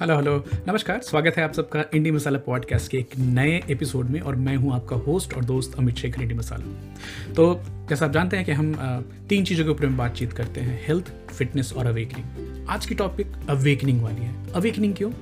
Hello 0.00 0.16
hello. 0.16 0.44
नमस्कार, 0.68 1.00
स्वागत 1.00 1.34
है 1.36 1.44
आप 1.44 1.52
सबका 1.52 1.84
इंडी 1.94 2.10
मसाला 2.10 2.38
पॉडकास्ट 2.38 2.90
के 2.90 2.98
एक 2.98 3.10
नए 3.18 3.62
एपिसोड 3.70 4.06
में 4.06 4.20
और 4.20 4.36
मैं 4.36 4.56
हूँ 4.56 4.74
आपका 4.74 4.96
होस्ट 4.96 5.34
और 5.34 5.44
दोस्त 5.44 5.78
अमित 5.78 5.96
शेखर, 5.96 6.22
इंडी 6.22 6.34
मसाला। 6.34 6.94
तो 7.32 7.60
जैसा 7.88 8.06
आप 8.06 8.12
जानते 8.12 8.36
हैं 8.36 8.46
कि 8.46 8.52
हम 8.52 8.74
तीन 9.28 9.44
चीज़ों 9.44 9.64
के 9.64 9.70
ऊपर 9.70 9.86
में 9.86 9.96
बातचीत 9.96 10.32
करते 10.32 10.60
हैं, 10.60 10.84
हेल्थ, 10.86 11.12
फिटनेस 11.30 11.72
और 11.72 11.86
अवेकनिंग। 11.86 12.66
आज 12.68 12.86
की 12.86 12.94
टॉपिक 12.94 13.26
अवेकनिंग 13.48 14.02
वाली 14.02 14.20
है। 14.20 14.52
अवेकनिंग 14.52 14.94
क्यों? 14.94 15.12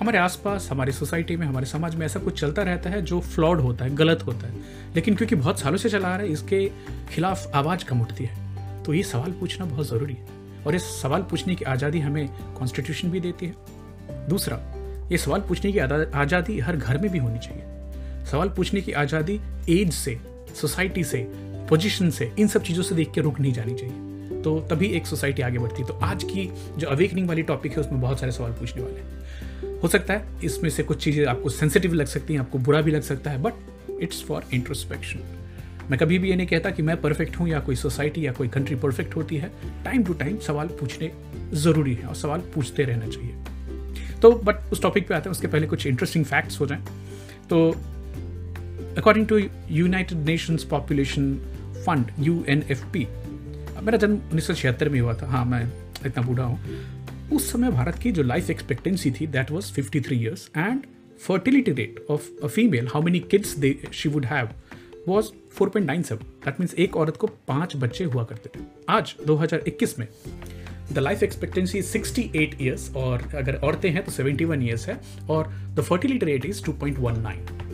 हमारे 0.00 0.18
आसपास, 0.18 0.68
हमारी 0.70 0.92
सोसाइटी 0.92 1.36
में, 1.36 1.46
हमारे 1.46 1.66
समाज 1.66 1.94
में 1.94 2.06
ऐसा 2.06 2.20
कुछ 2.20 2.40
चलता 2.40 2.62
रहता 2.62 2.90
है 2.90 3.02
जो 3.02 3.20
फ्लॉड 3.20 3.60
होता 3.60 3.84
है, 3.84 3.94
गलत 3.94 4.26
होता 4.26 4.46
है। 4.46 4.54
लेकिन 4.94 5.14
क्योंकि 5.14 5.34
बहुत 5.34 5.60
सालों 5.60 5.76
से 5.76 5.88
चला 5.88 6.08
आ 6.08 6.16
रहा 6.16 6.26
है, 6.26 6.32
इसके 6.32 6.70
खिलाफ 7.10 7.50
आवाज़ 7.54 7.84
कम 7.84 8.00
उठती 8.00 8.24
है। 8.24 8.46
तो 8.82 8.94
ये 8.94 9.02
सवाल 9.02 9.32
पूछना 9.32 9.66
बहुत 9.66 9.88
ज़रूरी 9.88 10.14
है। 10.14 10.35
और 10.66 10.74
इस 10.74 10.84
सवाल 11.02 11.22
पूछने 11.22 11.54
की 11.54 11.64
आज़ादी 11.64 12.00
हमें 12.00 12.28
कॉन्स्टिट्यूशन 12.58 13.10
भी 13.10 13.20
देती 13.20 13.46
है। 13.46 14.28
दूसरा, 14.28 14.60
ये 15.10 15.18
सवाल 15.18 15.40
पूछने 15.40 15.72
की 15.72 15.78
आज़ादी 15.78 16.58
हर 16.60 16.76
घर 16.76 16.98
में 16.98 17.10
भी 17.10 17.18
होनी 17.18 17.38
चाहिए। 17.38 18.24
सवाल 18.30 18.48
पूछने 18.48 18.80
की 18.80 18.92
आज़ादी 18.94 19.40
एज 19.70 19.92
से 19.92 20.18
सोसाइटी 20.60 21.04
से 21.04 21.26
पोजीशन 21.68 22.10
से, 22.10 22.32
इन 22.38 22.48
सब 22.48 22.62
चीज़ों 22.62 22.82
से 22.82 22.94
देख 22.94 23.12
के 23.12 23.20
रुक 23.20 23.40
नहीं 23.40 23.52
जानी 23.52 23.74
चाहिए। 23.74 24.42
तो 24.42 24.58
तभी 24.70 24.86
एक 24.86 25.06
सोसाइटी 25.06 25.42
आगे 25.42 25.58
बढ़ती 25.58 25.82
है। 25.82 25.88
तो 25.88 25.94
आज 26.02 26.24
की 26.24 26.50
जो 26.78 26.88
अवेकनिंग 26.88 27.28
वाली 27.28 27.42
टॉपिक 27.42 27.72
है, 27.72 27.78
उसमें 27.78 28.00
बहुत 28.00 28.20
सारे 28.20 28.32
सवाल 28.32 28.52
पूछने 28.52 28.82
वाले 28.82 29.00
हैं। 29.00 29.80
हो 29.80 29.88
सकता 29.88 30.14
है 30.14 30.38
इसमें 30.44 30.68
से 30.70 30.82
कुछ 30.82 31.02
चीज़ें 31.04 31.24
आपको 31.26 31.50
सेंसिटिव 31.50 31.92
लग 31.94 32.06
सकती 32.06 32.34
हैं, 32.34 32.40
आपको 32.40 32.58
बुरा 32.58 32.80
भी 32.80 32.90
लग 32.90 33.02
सकता 33.02 33.30
है 33.30 33.42
बट 33.42 34.00
इट्स 34.02 34.22
फॉर 34.24 34.44
इंट्रोस्पेक्शन 34.54 35.20
मैं 35.90 35.98
कभी 35.98 36.18
भी 36.18 36.28
ये 36.30 36.36
नहीं 36.36 36.46
कहता 36.46 36.70
कि 36.70 36.82
मैं 36.82 37.00
परफेक्ट 37.00 37.36
हूँ 37.36 37.48
या 37.48 37.58
कोई 37.60 37.76
सोसाइटी 37.76 38.26
या 38.26 38.32
कोई 38.32 38.48
कंट्री 38.48 38.76
परफेक्ट 38.76 39.16
होती 39.16 39.36
है। 39.36 39.50
टाइम 39.84 40.04
टू 40.04 40.12
टाइम 40.14 40.38
सवाल 40.38 40.68
पूछने 40.80 41.10
ज़रूरी 41.54 41.94
है 41.94 42.06
और 42.06 42.14
सवाल 42.14 42.40
पूछते 42.54 42.84
रहना 42.84 43.06
चाहिए। 43.06 44.20
तो 44.22 44.30
बट 44.32 44.72
उस 44.72 44.82
टॉपिक 44.82 45.08
पे 45.08 45.14
आते 45.14 45.28
हैं, 45.28 45.30
उसके 45.30 45.46
पहले 45.46 45.66
कुछ 45.66 45.86
इंटरेस्टिंग 45.86 46.24
फैक्ट्स 46.24 46.60
हो 46.60 46.66
जाएँ। 46.66 46.82
तो 47.50 47.70
according 48.98 49.26
to 49.28 49.38
United 49.70 50.24
Nations 50.26 50.64
Population 50.64 51.34
Fund 51.86 52.10
U 52.20 52.44
N 52.48 52.62
F 52.70 52.84
P 52.92 53.06
मेरा 53.82 53.98
जन्म 53.98 54.14
उन्नीस 54.14 54.46
सौ 54.46 54.54
छिहत्तर 54.54 54.88
में 54.88 55.00
हुआ 55.00 55.14
था। 55.14 55.26
हाँ 55.26 55.44
मैं 55.44 55.64
इतना 56.06 56.22
बूढ़ा 56.22 56.44
हूँ। 56.44 56.58
उस 57.32 57.50
समय 57.52 57.70
भारत 57.70 57.98
की 57.98 58.12
जो 58.12 58.22
लाइफ 58.22 58.50
एक्सपेक्टेंसी 58.50 59.10
थी 59.10 59.26
that 59.26 59.50
was 59.50 59.72
fifty 59.72 60.00
three 60.00 60.16
years 60.16 60.50
and 60.56 60.80
fertility 61.20 61.72
rate 61.72 62.04
of 62.10 62.28
a 62.44 62.46
female 62.46 62.88
how 62.88 63.02
many 63.02 63.20
kids 63.30 63.56
they 63.58 63.76
she 63.92 64.08
would 64.08 64.24
have 64.24 64.48
was 65.08 65.26
4.97 65.58 66.22
that 66.44 66.60
means 66.60 66.74
एक 66.74 66.96
औरत 66.96 67.16
को 67.16 67.26
पाँच 67.48 67.76
बच्चे 67.76 68.04
हुआ 68.04 68.22
करते 68.24 68.48
थे। 68.48 68.62
आज 68.88 69.14
2021 69.26 69.98
में 69.98 70.06
the 70.92 70.98
life 70.98 71.22
expectancy 71.22 71.78
is 71.78 71.92
68 71.92 72.60
years 72.62 72.90
और 72.96 73.22
अगर 73.34 73.54
औरतें 73.64 73.88
हैं 73.90 74.04
तो 74.04 74.12
71 74.12 74.62
ईयर्स 74.62 74.88
है 74.88 74.98
और 75.30 75.52
द 75.74 75.80
फर्टिलिटी 75.80 76.26
रेट 76.26 76.46
इज़ 76.46 76.62
2.19 76.62 77.06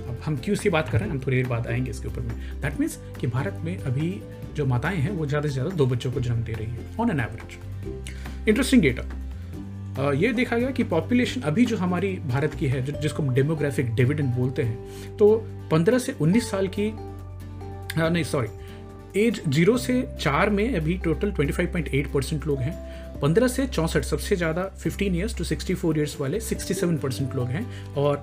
अब 0.03 0.21
हम 0.25 0.37
क्यों 0.37 0.55
इसकी 0.55 0.71
बात 0.71 0.89
कर 0.89 0.99
रहे 0.99 1.09
हैं? 1.09 1.15
हम 1.15 1.21
थोड़ी 1.21 1.37
देर 1.37 1.47
बाद 1.49 1.67
आएँगे 1.67 1.91
इसके 1.91 2.09
ऊपर 2.09 2.21
में। 2.21 2.61
दैट 2.61 2.79
मीन्स 2.81 2.99
कि 3.21 3.27
भारत 3.27 3.61
में 3.65 3.77
अभी 3.79 4.11
जो 4.57 4.67
माताएँ 4.67 4.97
हैं, 4.97 5.11
वो 5.11 5.27
ज़्यादा 5.27 5.49
से 5.49 5.53
ज़्यादा 5.53 5.71
दो 5.71 5.87
बच्चों 5.87 6.13
को 6.13 6.21
जन्म 6.21 6.43
दे 6.45 6.53
रही 6.53 6.67
हैं 6.67 6.97
on 7.01 7.11
an 7.11 7.21
average 7.21 8.49
interesting 8.49 8.83
data 8.83 10.11
ये 10.13 10.33
देखा 10.33 10.57
गया 10.59 10.71
कि 10.71 10.85
पॉपुलेशन 10.85 11.41
अभी 11.41 11.65
जो 11.67 11.77
हमारी 11.77 12.13
भारत 12.27 12.55
की 12.55 12.67
है, 12.67 13.01
जिसको 13.01 13.23
हम 13.23 13.35
डेमोग्राफिक 13.35 13.95
डिविडेंड 13.95 14.35
बोलते 14.35 14.63
हैं 14.63 15.17
तो 15.17 15.29
15 15.73 15.99
से 15.99 16.13
19 16.13 16.51
साल 16.51 16.69
की 16.69 16.89
हाँ 17.97 18.09
नहीं 18.11 18.25
सॉरी 18.25 19.21
एज 19.21 19.41
ज़ीरो 19.49 19.77
से 19.79 20.03
चार 20.21 20.51
में 20.51 20.75
अभी 20.77 20.97
टोटल 21.05 21.33
25.8 21.33 22.07
परसेंट 22.13 22.47
लोग 22.47 22.59
हैं. 22.59 22.73
पंद्रह 23.21 23.49
से 23.49 23.67
चौंसठ 23.67 24.05
सबसे 24.05 24.37
ज़्यादा 24.37 24.63
15 24.79 25.17
ईयर्स 25.17 25.37
टू 25.39 25.45
64 25.45 25.97
ईयर्स 25.97 26.17
वाले 26.21 26.41
67 26.41 26.99
परसेंट 27.03 27.35
लोग 27.37 27.49
हैं 27.49 27.95
और 27.95 28.23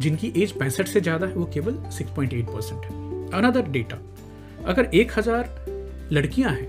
जिनकी 0.00 0.32
एज 0.36 0.52
पैंसठ 0.52 0.88
से 0.88 1.00
ज़्यादा 1.00 1.26
है, 1.26 1.32
वो 1.32 1.50
केवल 1.54 1.78
6.8 1.92 2.42
परसेंट 2.46 2.84
है. 2.84 2.90
अनदर 3.38 3.70
डेटा 3.70 3.98
अगर 4.66 4.90
1000 4.94 5.48
लड़कियाँ 6.12 6.50
हैं, 6.50 6.68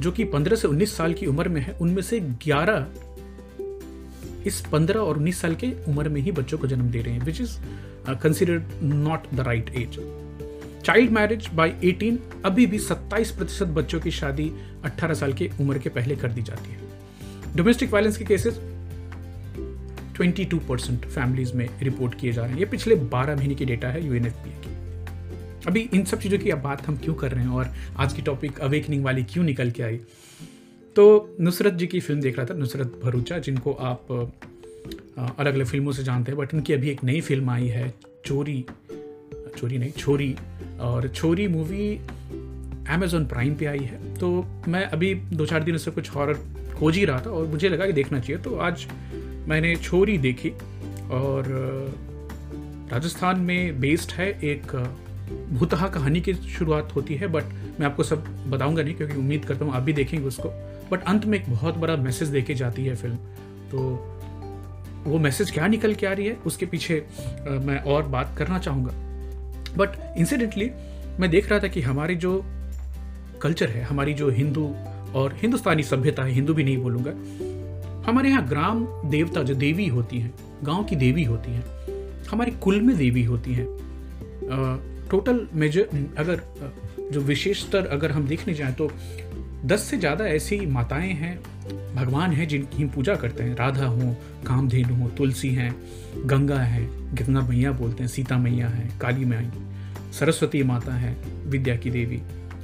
जो 0.00 0.12
कि 0.12 0.24
15 0.26 0.56
से 0.56 0.68
19 0.68 0.96
साल 0.96 1.14
की 1.14 1.26
उम्र 1.26 1.48
में 1.48 1.60
है, 1.60 1.76
उनमें 1.80 2.02
से 2.02 2.20
11 2.46 2.86
इस 4.46 4.62
15 4.72 4.96
और 4.98 5.18
19 5.18 5.40
साल 5.40 5.54
के 5.54 5.72
उम्र 5.88 6.08
में 6.08 6.20
ही 6.20 6.32
बच्चों 6.32 6.58
को 6.58 6.66
जन्म 6.66 6.90
दे 6.90 7.00
रहे 7.02 7.14
हैं 7.14 7.24
which 7.24 7.40
is 7.40 7.58
considered 8.22 8.82
not 8.82 9.26
the 9.34 9.40
right 9.40 9.70
age 9.76 9.98
child 10.84 11.10
marriage 11.10 11.48
by 11.54 11.74
18 11.84 12.18
अभी 12.44 12.66
भी 12.66 12.78
27 12.78 13.30
प्रतिशत 13.30 13.66
बच्चों 13.66 14.00
की 14.00 14.10
शादी 14.10 14.50
18 14.84 15.14
साल 15.14 15.32
की 15.32 15.48
उम्र 15.60 15.78
के 15.78 15.88
पहले 15.88 16.16
कर 16.16 16.32
दी 16.32 16.42
जाती 16.42 16.70
है। 16.70 17.56
डोमेस्टिक 17.56 17.92
वायलेंस 17.92 18.16
के 18.16 18.24
केसेस 18.24 18.60
22 20.18 20.58
परसेंट 20.68 21.04
फैमिलीज़ 21.04 21.52
में 21.54 21.68
रिपोर्ट 21.82 22.14
किए 22.20 22.32
जा 22.32 22.42
रहे 22.42 22.52
हैं। 22.52 22.58
ये 22.58 22.66
पिछले 22.66 22.94
12 23.06 23.36
महीने 23.36 23.54
की 23.54 23.64
डेटा 23.64 23.88
है 23.88 24.06
यूएनएफपी 24.06 24.50
की। 24.50 24.76
अभी 25.66 25.80
इन 25.94 26.04
सब 26.04 26.20
चीज़ों 26.20 26.38
की 26.38 26.50
अब 26.50 26.62
बात 26.62 26.86
हम 26.86 26.96
क्यों 26.96 27.14
कर 27.14 27.32
रहे 27.32 27.44
हैं 27.44 27.50
और 27.50 27.72
आज 27.96 28.12
की 28.12 28.22
टॉपिक 28.22 28.58
अवेकनिंग 28.58 29.04
वाली 29.04 29.22
क्यों 29.24 29.44
निकल 29.44 29.70
के 29.70 29.82
आई? 29.82 30.00
तो 30.96 31.36
नुसरत 31.40 31.72
जी 31.72 31.86
की 31.86 32.00
फ़िल्म 32.00 32.20
देख 32.20 32.36
रहा 32.36 32.46
था, 32.46 32.54
नुसरत 32.54 33.00
भरूचा, 33.04 33.38
जिनको 33.38 33.72
आप 33.72 34.12
अलग 35.38 35.54
अलग 35.54 35.64
फ़िल्मों 35.64 35.92
से 35.92 36.04
जानते 36.04 36.32
हैं 36.32 36.40
बट 36.40 36.54
उनकी 36.54 36.72
अभी 36.72 36.90
एक 36.90 37.04
नई 37.04 37.20
फ़िल्म 37.20 37.50
आई 37.50 37.68
है, 37.68 37.92
चोरी 38.26 38.64
चोरी 39.58 39.78
नहीं, 39.78 39.90
छोरी। 39.90 40.34
और 40.80 41.08
छोरी 41.08 41.46
मूवी 41.48 41.94
अमेजोन 42.90 43.26
प्राइम 43.26 43.54
पे 43.54 43.66
आई 43.66 43.78
है। 43.78 44.14
तो 44.14 44.44
मैं 44.68 44.84
अभी 44.86 45.14
दो 45.14 45.46
चार 45.46 45.62
दिनों 45.62 45.78
से 45.78 45.90
कुछ 45.90 46.10
हॉरर 46.10 46.38
खोज 46.74 46.96
ही 46.96 47.04
रहा 47.04 47.20
था 47.20 47.30
और 47.30 47.46
मुझे 47.46 47.68
लगा 47.68 47.86
कि 47.86 47.92
देखना 47.92 48.20
चाहिए। 48.20 48.42
तो 48.42 48.56
आज 48.56 48.86
मैंने 49.48 49.74
छोरी 49.76 50.16
देखी 50.18 50.50
और 51.10 51.44
राजस्थान 52.92 53.40
में 53.40 53.80
बेस्ड 53.80 54.12
है 54.12 54.28
एक 54.44 54.72
भूतहा 55.52 55.88
कहानी 55.88 56.20
की 56.20 56.34
शुरुआत 56.34 56.94
होती 56.96 57.14
है 57.14 57.26
बट 57.26 57.44
मैं 57.80 57.86
आपको 57.86 58.02
सब 58.02 58.24
बताऊँगा 58.50 58.82
नहीं 58.82 58.94
क्योंकि 58.94 59.16
उम्मीद 59.16 59.44
करता 59.44 59.64
हूँ 59.64 59.74
आप 59.74 59.82
भी 59.82 59.92
देखेंगे 59.92 60.26
उसको। 60.26 60.48
बट 60.90 61.02
अंत 61.04 61.24
में 61.24 61.38
एक 61.38 61.50
बहुत 61.50 61.76
बड़ा 61.76 61.96
मैसेज 61.96 62.28
देके 62.28 62.54
जाती 62.54 62.84
है 62.84 62.94
फ़िल्म 62.96 63.16
तो 63.70 63.78
वो 65.06 65.18
मैसेज 65.18 65.50
क्या 65.50 65.66
निकल 65.66 65.94
के 65.94 66.06
आ 66.06 66.12
रही 66.12 66.26
है? 66.26 66.36
उसके 66.46 66.66
पीछे 66.66 67.04
मैं 67.64 67.78
और 67.84 68.02
बात 68.08 68.34
करना 68.38 68.58
चाहूँगा। 68.58 68.92
बट 69.78 69.96
इंसिडेंटली 70.18 70.70
मैं 71.20 71.30
देख 71.30 71.50
रहा 71.50 71.58
था 71.58 71.68
कि 71.68 71.80
हमारी 71.80 72.14
जो 72.16 72.40
कल्चर 73.42 73.68
है, 73.68 73.82
हमारी 73.82 74.14
जो 74.14 74.30
हिंदू 74.30 74.66
और 75.14 75.34
हिंदुस्तानी 75.36 75.82
सभ्यता 75.82 76.22
है, 76.22 76.32
हिंदू 76.32 76.54
भी 76.54 76.64
नहीं 76.64 76.78
बोलूँगा, 76.78 77.10
हमारे 78.10 78.28
यहाँ 78.28 78.46
ग्राम 78.48 78.86
देवता 79.10 79.42
जो 79.42 79.54
देवी 79.54 79.86
होती 79.86 80.18
हैं, 80.18 80.32
गाँव 80.64 80.84
की 80.84 80.96
देवी 80.96 81.24
होती 81.24 81.50
हैं, 81.50 81.64
हमारे 82.30 82.50
कुल 82.62 82.80
में 82.80 82.96
देवी 82.96 83.22
होती 83.24 83.54
हैं 83.54 83.66
टोटल 85.10 85.46
मेजर 85.54 85.88
अगर 86.18 86.40
जो 87.12 87.20
विशेषतर 87.20 87.86
अगर 87.86 88.10
हम 88.10 88.26
देखने 88.26 88.54
जाएँ 88.54 88.74
तो 88.74 88.90
दस 89.64 89.82
से 89.82 89.96
ज़्यादा 89.96 90.26
ऐसी 90.26 90.58
माताएँ 90.66 91.12
हैं 91.12 91.38
भगवान 91.94 92.32
हैं 92.32 92.48
जिनकी 92.48 92.82
हम 92.82 92.88
पूजा 92.88 93.14
करते 93.16 93.42
हैं। 93.42 93.54
राधा 93.56 93.86
हो, 93.86 94.16
कामधेनु 94.46 94.94
हो, 94.94 95.08
तुलसी 95.08 95.48
हैं, 95.48 95.74
गंगा 96.26 96.58
है, 96.58 96.84
गंगा 97.14 97.40
मैया 97.40 97.72
बोलते 97.72 98.02
हैं, 98.02 98.10
सीता 98.10 98.38
मैया 98.38 98.68
है, 98.68 98.88
काली 99.00 99.24
मैया 99.24 100.10
सरस्वती 100.12 100.62
माता 100.62 100.94
है, 100.94 101.16
विद्या 101.46 101.76
की 101.76 101.90
देवी, 101.90 102.20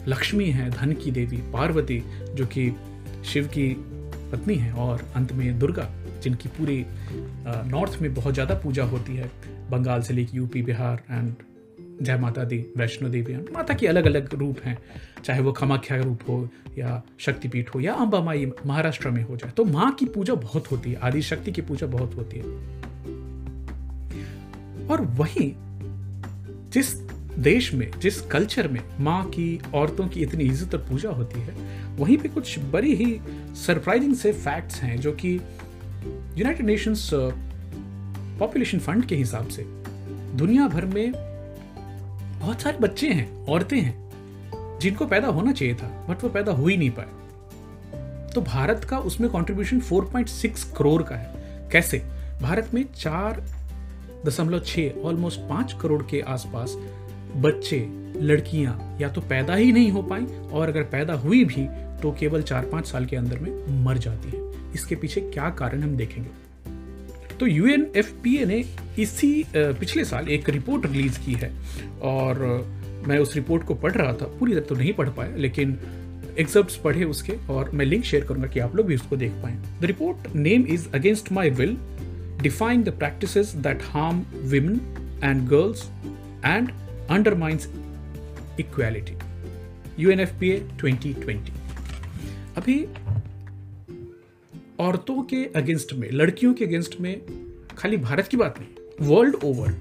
लक्ष्मी 0.09 0.51
है, 0.51 0.71
धन 0.71 0.93
की 0.93 1.11
देवी, 1.11 1.37
पार्वती, 1.53 2.03
जो 2.35 2.47
कि 2.47 2.71
शिव 3.25 3.47
की 3.47 3.69
पत्नी 4.33 4.55
है, 4.55 4.73
और 4.73 5.05
अंत 5.17 5.33
में 5.33 5.59
दुर्गा, 5.59 5.89
जिनकी 6.23 6.49
पूरी 6.49 6.85
नॉर्थ 7.71 7.99
में 8.03 8.15
बहुत 8.15 8.35
ज़्यादा 8.35 8.55
पूजा 8.55 8.85
होती 8.85 9.17
है, 9.17 9.31
बंगाल 9.71 10.03
से 10.03 10.15
लेकर 10.15 10.37
यूपी, 10.37 10.63
बिहार, 10.63 11.03
एंड 11.11 11.35
जय 12.03 12.17
माता 12.19 12.45
दी, 12.45 12.59
वैष्णो 12.77 13.09
देवी 13.09 13.35
माता 13.53 13.75
के 13.75 13.87
अलग 13.87 14.07
अलग 14.07 14.35
रूप 14.35 14.61
हैं। 14.65 14.79
चाहे 15.25 15.41
वो 15.41 15.53
खमाख्या 15.53 15.97
रूप 15.97 16.21
हो 16.29 16.49
या 16.79 17.03
शक्तिपीठ 17.19 17.75
हो 17.75 17.81
या 17.81 17.93
अम्बा 17.95 18.21
माई 18.21 18.47
महाराष्ट्र 18.67 19.11
में 19.11 19.23
हो 19.23 19.37
जाए 19.37 19.51
तो 19.51 19.65
माँ 19.65 19.91
की 19.93 20.07
पूजा 20.07 20.35
बहुत 20.35 20.71
होती 20.71 20.91
है, 20.91 20.97
आदि 20.97 21.23
शक्ति 21.23 21.53
की 21.53 21.63
पूजा 21.63 21.87
बहुत 21.87 22.15
होती 22.17 22.39
है। 22.39 22.45
और 24.87 25.01
वहीं 25.19 25.53
जिस 26.71 26.95
देश 27.39 27.73
में, 27.75 27.91
जिस 28.01 28.21
कल्चर 28.23 28.69
में 28.69 28.81
माँ 29.01 29.25
की, 29.27 29.61
औरतों 29.75 30.07
की 30.09 30.23
इतनी 30.23 30.45
इज़्ज़त 30.45 30.75
और 30.75 30.81
पूजा 30.81 31.11
होती 31.11 31.41
है, 31.41 31.55
वहीं 31.97 32.17
पे 32.19 32.29
कुछ 32.29 32.59
बड़ी 32.73 32.95
ही 32.95 33.21
सरप्राइजिंग 33.57 34.15
से 34.15 34.33
फैक्ट्स 34.33 34.81
हैं, 34.83 34.97
जो 35.01 35.13
कि 35.13 35.35
यूनाइटेड 36.39 36.67
नेशंस 36.67 37.09
पॉपुलेशन 38.39 38.79
फंड 38.79 39.05
के 39.05 39.17
हिसाब 39.17 39.49
से 39.49 39.65
दुनिया 40.37 40.67
भर 40.69 40.85
में 40.85 41.13
बहुत 42.45 42.61
सारे 42.61 42.79
बच्चे 42.79 43.09
हैं, 43.09 43.47
औरतें 43.47 43.81
हैं, 43.81 44.79
जिनको 44.81 45.07
पैदा 45.07 45.29
होना 45.29 45.53
चाहिए 45.53 45.75
था 45.75 45.87
बट 46.09 46.23
वो 46.25 46.29
पैदा 46.31 46.53
हो 46.53 46.67
ही 46.67 46.77
नहीं 46.77 46.91
पाए। 46.91 48.33
तो 48.33 48.41
भारत 48.41 48.85
का 48.85 48.99
उसमें 48.99 49.29
कंट्रीब्यूशन 49.31 49.81
4.6 49.81 50.65
करोड़ 50.77 51.03
का 51.03 51.17
है। 51.17 51.69
कैसे? 51.73 51.99
भारत 52.43 52.71
में 52.75 52.85
चार 52.95 53.43
दशमलव 54.27 54.61
छ 54.61 54.79
ऑलमोस्ट 55.05 55.41
पाँच 55.41 55.73
करोड़ 55.73 56.03
के 56.03 56.21
आसपास 56.21 56.77
बच्चे, 57.37 57.81
लड़कियाँ 58.21 58.99
या 59.01 59.09
तो 59.09 59.21
पैदा 59.21 59.55
ही 59.55 59.73
नहीं 59.73 59.91
हो 59.91 60.03
पाई, 60.03 60.27
और 60.53 60.69
अगर 60.69 60.83
पैदा 60.93 61.15
हुई 61.15 61.45
भी 61.45 61.67
तो 62.03 62.17
केवल 62.21 62.43
चार 62.43 62.67
पाँच 62.67 62.87
साल 62.87 63.07
के 63.07 63.17
अंदर 63.17 63.39
में 63.39 63.85
मर 63.85 63.99
जाती 63.99 64.37
है। 64.37 64.73
इसके 64.73 64.97
पीछे 64.97 65.21
क्या 65.21 65.51
कारण 65.51 65.83
हम 65.83 65.97
देखेंगे? 65.97 66.44
तो 67.41 67.47
UNFPA 67.49 68.47
ने 68.47 68.65
इसी 68.99 69.45
पिछले 69.55 70.05
साल 70.05 70.29
एक 70.29 70.49
रिपोर्ट 70.49 70.87
रिलीज़ 70.87 71.19
की 71.21 71.33
है। 71.33 71.51
और 72.03 72.43
मैं 73.09 73.19
उस 73.19 73.35
रिपोर्ट 73.37 73.65
को 73.65 73.75
पढ़ 73.75 73.93
रहा 73.93 74.13
था, 74.13 74.27
पूरी 74.39 74.53
तरह 74.53 74.65
तो 74.65 74.75
नहीं 74.75 74.93
पढ़ 74.93 75.09
पाया, 75.09 75.37
लेकिन 75.37 75.79
एग्जर्प्ट 76.39 76.81
पढ़े 76.83 77.05
उसके 77.05 77.33
और 77.51 77.71
मैं 77.71 77.85
लिंक 77.87 78.05
शेयर 78.05 78.25
करूँगा 78.25 78.49
कि 78.49 78.61
आप 78.61 78.77
लोग 78.77 78.87
भी 78.87 78.95
उसको 78.95 79.17
देख 79.17 79.33
पाए। 79.43 79.57
The 79.81 79.85
report 79.85 80.35
name 80.35 80.65
is 80.75 80.89
against 80.95 81.33
my 81.33 81.51
will 81.51 81.77
defying 82.43 82.85
the 82.85 82.99
practice 82.99 83.55
that 83.57 83.83
harm 83.85 84.25
women 84.51 84.81
and 85.25 85.47
girls 85.49 85.89
and 86.45 86.71
undermines 87.11 87.69
equality 88.61 89.17
U 89.99 90.11
N 90.11 90.21
F 90.21 90.39
P 90.41 90.51
A 90.51 90.57
twenty 90.81 91.13
twenty 91.15 91.53
अभी 92.57 92.75
औरतों 94.81 95.23
के 95.23 95.45
अगेंस्ट 95.57 95.93
में, 95.93 96.09
लड़कियों 96.13 96.55
के 96.55 96.65
अगेंस्ट 96.65 97.01
में, 97.01 97.21
खाली 97.79 97.97
भारत 97.97 98.29
की 98.29 98.37
बात 98.37 98.59
नहीं 98.61 99.09
वर्ल्ड 99.09 99.35
ओवर 99.45 99.75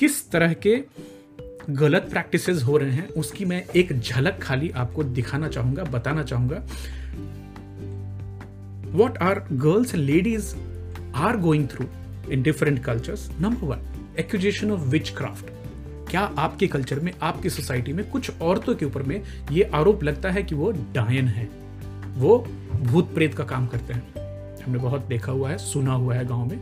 किस 0.00 0.30
तरह 0.30 0.52
के 0.52 0.76
गलत 1.70 2.06
प्रैक्टिसेस 2.10 2.62
हो 2.62 2.76
रहे 2.76 2.90
हैं, 2.90 3.08
उसकी 3.08 3.44
मैं 3.44 3.64
एक 3.76 3.98
झलक 4.00 4.38
खाली 4.42 4.70
आपको 4.70 5.04
दिखाना 5.04 5.48
चाहूँगा, 5.48 5.84
बताना 5.84 6.22
चाहूँगा। 6.22 6.66
What 8.92 9.18
are 9.18 9.44
girls 9.52 9.94
ladies 9.94 10.54
are 11.14 11.36
going 11.36 11.68
through 11.68 11.86
in 12.30 12.42
different 12.42 12.84
cultures 12.84 13.30
number 13.40 13.66
one 13.66 14.14
accusation 14.18 14.70
of 14.70 14.80
witchcraft 15.10 15.52
क्या 16.10 16.20
आपके 16.20 16.66
कल्चर 16.66 17.00
में, 17.00 17.12
आपकी 17.22 17.50
सोसाइटी 17.50 17.92
में 17.92 18.10
कुछ 18.10 18.30
औरतों 18.40 18.74
के 18.74 18.86
ऊपर 18.86 19.02
में 19.02 19.22
ये 19.52 19.70
आरोप 19.74 20.04
लगता 20.04 20.30
है 20.30 20.42
कि 20.42 20.54
वो 20.54 20.72
डायन 20.72 21.28
है? 21.28 21.48
वो 22.16 22.38
भूत 22.72 23.14
प्रेत 23.14 23.34
का 23.34 23.44
काम 23.44 23.66
करते 23.66 23.92
हैं। 23.92 24.27
हमने 24.68 24.78
बहुत 24.78 25.06
देखा 25.06 25.32
हुआ 25.32 25.50
है, 25.50 25.58
सुना 25.58 25.92
हुआ 25.92 26.14
है 26.14 26.26
गाँव 26.26 26.44
में। 26.46 26.58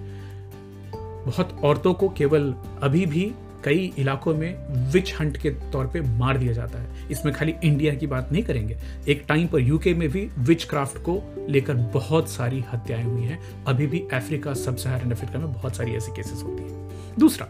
बहुत 1.26 1.58
औरतों 1.64 1.92
को 1.94 2.08
केवल 2.08 2.54
अभी 2.82 3.04
भी 3.06 3.32
कई 3.64 3.92
इलाकों 3.98 4.34
में 4.34 4.90
विच 4.92 5.12
हंट 5.20 5.36
के 5.36 5.50
तौर 5.72 5.86
पे 5.86 6.00
मार 6.18 6.38
दिया 6.38 6.52
जाता 6.52 6.78
है। 6.78 7.08
इसमें 7.10 7.34
खाली 7.34 7.54
इंडिया 7.64 7.94
की 7.94 8.06
बात 8.06 8.28
नहीं 8.32 8.42
करेंगे। 8.42 8.76
एक 9.08 9.24
टाइम 9.28 9.46
पर 9.46 9.60
यूके 9.60 9.94
में 9.94 10.08
भी 10.08 10.28
विच 10.38 10.64
क्राफ्ट 10.64 10.98
को 10.98 11.20
लेकर 11.48 11.74
बहुत 11.94 12.28
सारी 12.28 12.64
हत्याएँ 12.72 13.04
हुई 13.04 13.22
हैं। 13.22 13.38
अभी 13.64 13.86
भी 13.86 14.02
अफ्रीका 14.12 14.54
सब 14.54 14.76
सहारन 14.76 15.10
अफ्रीका 15.10 15.38
में 15.38 15.52
बहुत 15.52 15.76
सारी 15.76 15.92
ऐसी 15.92 16.12
केसेस 16.16 16.42
होती 16.42 16.62
हैं। 16.62 17.16
दूसरा 17.18 17.48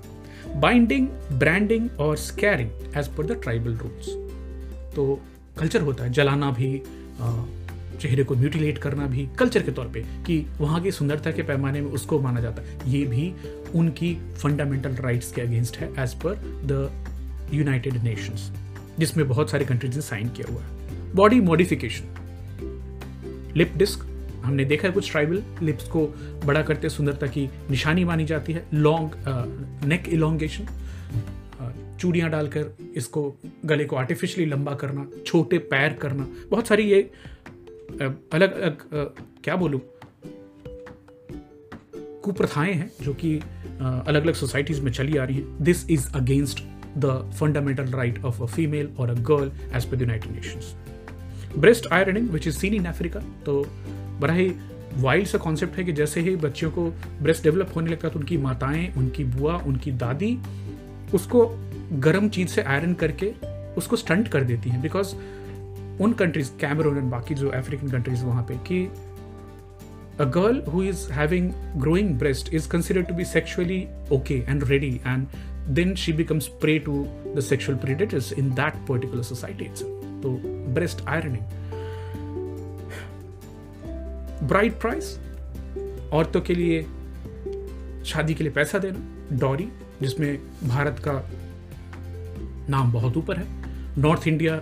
बाइंडिंग 0.56 1.09
ब्रांडिंग 1.32 1.88
और 2.00 2.17
scarring 2.17 2.70
as 2.97 3.09
per 3.09 3.26
the 3.26 3.41
tribal 3.43 3.75
rules 3.75 4.09
तो 4.97 5.20
कल्चर 5.59 5.81
होता 5.81 6.05
है, 6.05 6.12
जलाना 6.12 6.50
भी 6.50 6.82
चेहरे 7.97 8.25
को 8.25 8.35
म्यूटिलेट 8.35 8.79
करना 8.79 9.07
भी 9.07 9.29
कल्चर 9.39 9.63
के 9.63 9.73
तौर 9.73 9.89
पे 9.89 10.01
कि 10.27 10.39
वहाँ 10.59 10.81
की 10.83 10.91
सुंदरता 10.91 11.31
के 11.33 11.43
पैमाने 11.43 11.81
में 11.81 11.91
उसको 11.91 12.21
माना 12.21 12.41
जाता 12.41 12.63
है। 12.63 12.93
ये 12.93 13.05
भी 13.07 13.33
उनकी 13.75 14.15
फंडामेंटल 14.35 14.95
राइट्स 14.97 15.33
के 15.33 15.43
अगेंस्ट 15.43 15.77
है 15.77 15.91
as 15.99 16.15
per 16.25 16.35
the 16.65 17.51
United 17.55 18.03
Nations 18.03 18.51
जिसमें 18.99 19.29
बहुत 19.29 19.51
सारे 19.51 19.65
कंट्रीज़ 19.65 19.95
ने 19.95 20.03
साइन 20.03 20.29
किया 20.29 20.53
हुआ 20.53 20.63
है। 20.63 21.15
बॉडी 21.15 21.41
मॉडिफिकेशन 21.41 22.15
लिप 23.57 23.73
डिस्क 23.77 24.07
हमने 24.45 24.65
देखा 24.65 24.89
है 24.89 24.95
कुछ 24.95 25.11
ट्राइबल 25.11 25.43
लिप्स 25.63 25.89
को 25.89 26.07
बड़ा 26.45 26.63
करते 26.63 26.89
सुंदरता 26.89 27.27
की 27.27 27.49
निशानी 27.71 28.05
मानी 28.05 28.25
जाती 28.25 28.53
है। 28.53 28.65
लॉन्ग 28.75 29.11
नेक 29.85 30.09
इलोंगेशन 30.09 30.67
चूड़ियाँ 32.01 32.29
डालकर 32.31 32.77
इसको 32.97 33.23
गले 33.65 33.85
को 33.85 33.97
आर्टिफिशियली 33.97 34.51
लंबा 34.51 34.75
करना, 34.75 35.07
छोटे 35.27 35.59
पैर 35.61 35.93
करना। 35.93 36.27
बहुत 36.51 36.67
सारी 36.67 36.83
ये 36.83 37.11
अलग 38.33 38.53
अलग 38.53 38.83
क्या 39.44 39.56
बोलूँ? 39.56 39.81
कुप्रथाएँ 42.25 42.73
हैं 42.73 42.91
जो 43.03 43.12
कि 43.15 43.35
अलग 43.37 44.23
अलग 44.23 44.35
सोसाइटीज 44.35 44.81
में 44.81 44.91
चली 44.93 45.17
आ 45.17 45.25
रही 45.25 45.37
हैं। 45.37 45.65
This 45.65 45.88
is 45.91 46.09
against 46.17 46.62
the 46.99 47.33
fundamental 47.41 47.91
right 47.93 48.25
of 48.25 48.43
a 48.43 48.47
female 48.47 48.88
और 48.99 49.11
a 49.11 49.15
girl 49.29 49.50
as 49.77 49.85
per 49.85 50.00
United 50.00 50.33
Nations 50.33 50.75
breast 51.59 51.87
ironing 51.93 52.29
which 52.31 52.47
is 52.49 52.59
seen 52.59 52.75
in 52.75 52.85
Africa 52.85 53.21
तो 53.47 53.62
बड़ा 54.21 54.35
ही 54.35 54.53
वाइल्ड 54.97 55.27
सा 55.27 55.38
कॉन्सेप्ट 55.38 55.77
है 55.79 55.85
कि 55.85 55.93
जैसे 55.93 56.21
ही 56.21 56.35
बच्चों 56.37 56.71
को 56.71 56.85
ब्रेस्ट 57.23 57.43
डेवलप 57.43 57.73
होने 57.77 57.91
लगता 57.91 58.09
है 58.09 58.12
तो 58.15 58.21
उनकी 58.21 58.37
माताएँ, 58.38 58.93
उनकी 58.97 59.25
बुआ, 59.25 59.56
उनकी 59.56 59.93
दादी, 59.93 60.38
उसको 61.15 61.47
गर्म 62.00 62.29
चीज़ 62.29 62.49
से 62.49 62.62
आयरन 62.62 62.94
करके 62.94 63.33
उसको 63.77 63.97
स्टंट 63.97 64.29
कर 64.29 64.44
देती 64.44 64.71
हैं। 64.71 64.81
बिकॉज़ 64.83 65.15
उन 66.01 66.13
कंट्रीज़ 66.13 66.51
कैमरून 66.61 67.11
बाकी 67.11 67.35
जो 67.35 67.49
अफ्रीकन 67.49 67.89
कंट्रीज़ 67.89 68.25
वहाँ 68.25 68.43
पे, 68.43 68.55
कि 68.55 68.85
a 70.21 70.25
girl 70.25 70.63
who 70.73 70.83
is 70.83 71.11
having 71.13 71.51
growing 71.77 72.15
breast 72.19 72.55
is 72.55 72.69
consider 72.69 73.03
to 73.03 73.15
be 73.15 73.25
sexually 73.25 73.87
okay 74.13 74.35
and 74.49 74.65
ready 74.65 74.95
and 75.07 75.27
then 75.75 75.95
she 75.95 76.13
becomes 76.13 76.47
prey 76.61 76.79
to 76.79 77.05
the 77.37 77.41
sexual 77.41 77.79
predators 77.79 78.33
in 78.33 78.51
that 78.55 78.75
particular 78.89 79.23
society 79.23 79.65
तो 80.23 80.31
breast 80.75 81.07
ironing 81.09 81.45
bride 84.49 84.73
price 84.73 85.19
औरतों 86.13 86.41
के 86.41 86.55
लिए 86.55 86.83
शादी 88.05 88.35
के 88.35 88.45
लिए 88.45 88.53
पैसा 88.53 88.79
देना। 88.79 89.37
Dowry, 89.39 89.69
जिसमें 90.03 90.39
भारत 90.65 91.03
का 91.09 91.13
नाम 92.71 92.93
बहुत 92.93 93.17
ऊपर 93.17 93.37
है। 93.37 93.47
नॉर्थ 93.99 94.27
इंडिया 94.29 94.57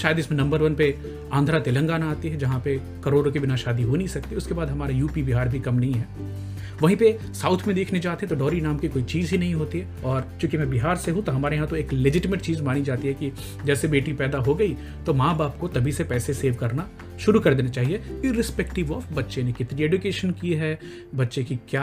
शायद 0.00 0.18
इसमें 0.18 0.38
नंबर 0.38 0.62
वन 0.62 0.74
पे 0.74 0.94
आंध्रा 1.32 1.58
तेलंगाना 1.60 2.10
आती 2.10 2.28
है, 2.28 2.38
जहाँ 2.38 2.60
पे 2.60 2.80
करोड़ों 3.04 3.32
के 3.32 3.38
बिना 3.38 3.56
शादी 3.56 3.82
हो 3.82 3.96
नहीं 3.96 4.08
सकती। 4.08 4.36
उसके 4.36 4.54
बाद 4.54 4.68
हमारा 4.68 4.94
यूपी, 4.94 5.22
बिहार 5.22 5.48
भी 5.48 5.60
कम 5.60 5.74
नहीं 5.74 5.94
है। 5.94 6.38
वहीं 6.82 6.96
पे 6.96 7.18
साउथ 7.34 7.66
में 7.66 7.74
देखने 7.76 7.98
जाते 7.98 8.26
हैं 8.26 8.28
तो 8.28 8.44
डोरी 8.44 8.60
नाम 8.60 8.76
की 8.78 8.88
कोई 8.88 9.02
चीज़ 9.04 9.30
ही 9.30 9.38
नहीं 9.38 9.54
होती 9.54 9.78
है। 9.78 10.02
और 10.04 10.28
चूँकि 10.40 10.58
मैं 10.58 10.68
बिहार 10.70 10.96
से 10.96 11.10
हूँ 11.10 11.22
तो 11.22 11.32
हमारे 11.32 11.56
यहाँ 11.56 11.68
तो 11.68 11.76
एक 11.76 11.92
लेजिटमेट 11.92 12.40
चीज़ 12.40 12.62
मानी 12.62 12.82
जाती 12.82 13.08
है 13.08 13.14
कि 13.14 13.32
जैसे 13.64 13.88
बेटी 13.88 14.12
पैदा 14.12 14.38
हो 14.38 14.54
गई 14.54 14.76
तो 15.06 15.14
माँ 15.14 15.36
बाप 15.36 15.58
को 15.60 15.68
तभी 15.68 15.92
से 15.92 16.04
पैसे 16.04 16.34
सेव 16.34 16.54
करना 16.54 16.88
शुरू 17.20 17.40
कर 17.40 17.54
देना 17.54 17.68
चाहिए 17.68 18.02
इरिस्पेक्टिव 18.24 18.92
ऑफ़ 18.92 19.12
बच्चे 19.14 19.42
ने 19.42 19.52
कितनी 19.52 19.82
एडुकेशन 19.82 20.30
की 20.30 20.52
है, 20.54 20.78
बच्चे 21.14 21.44
की 21.44 21.56
क्या 21.68 21.82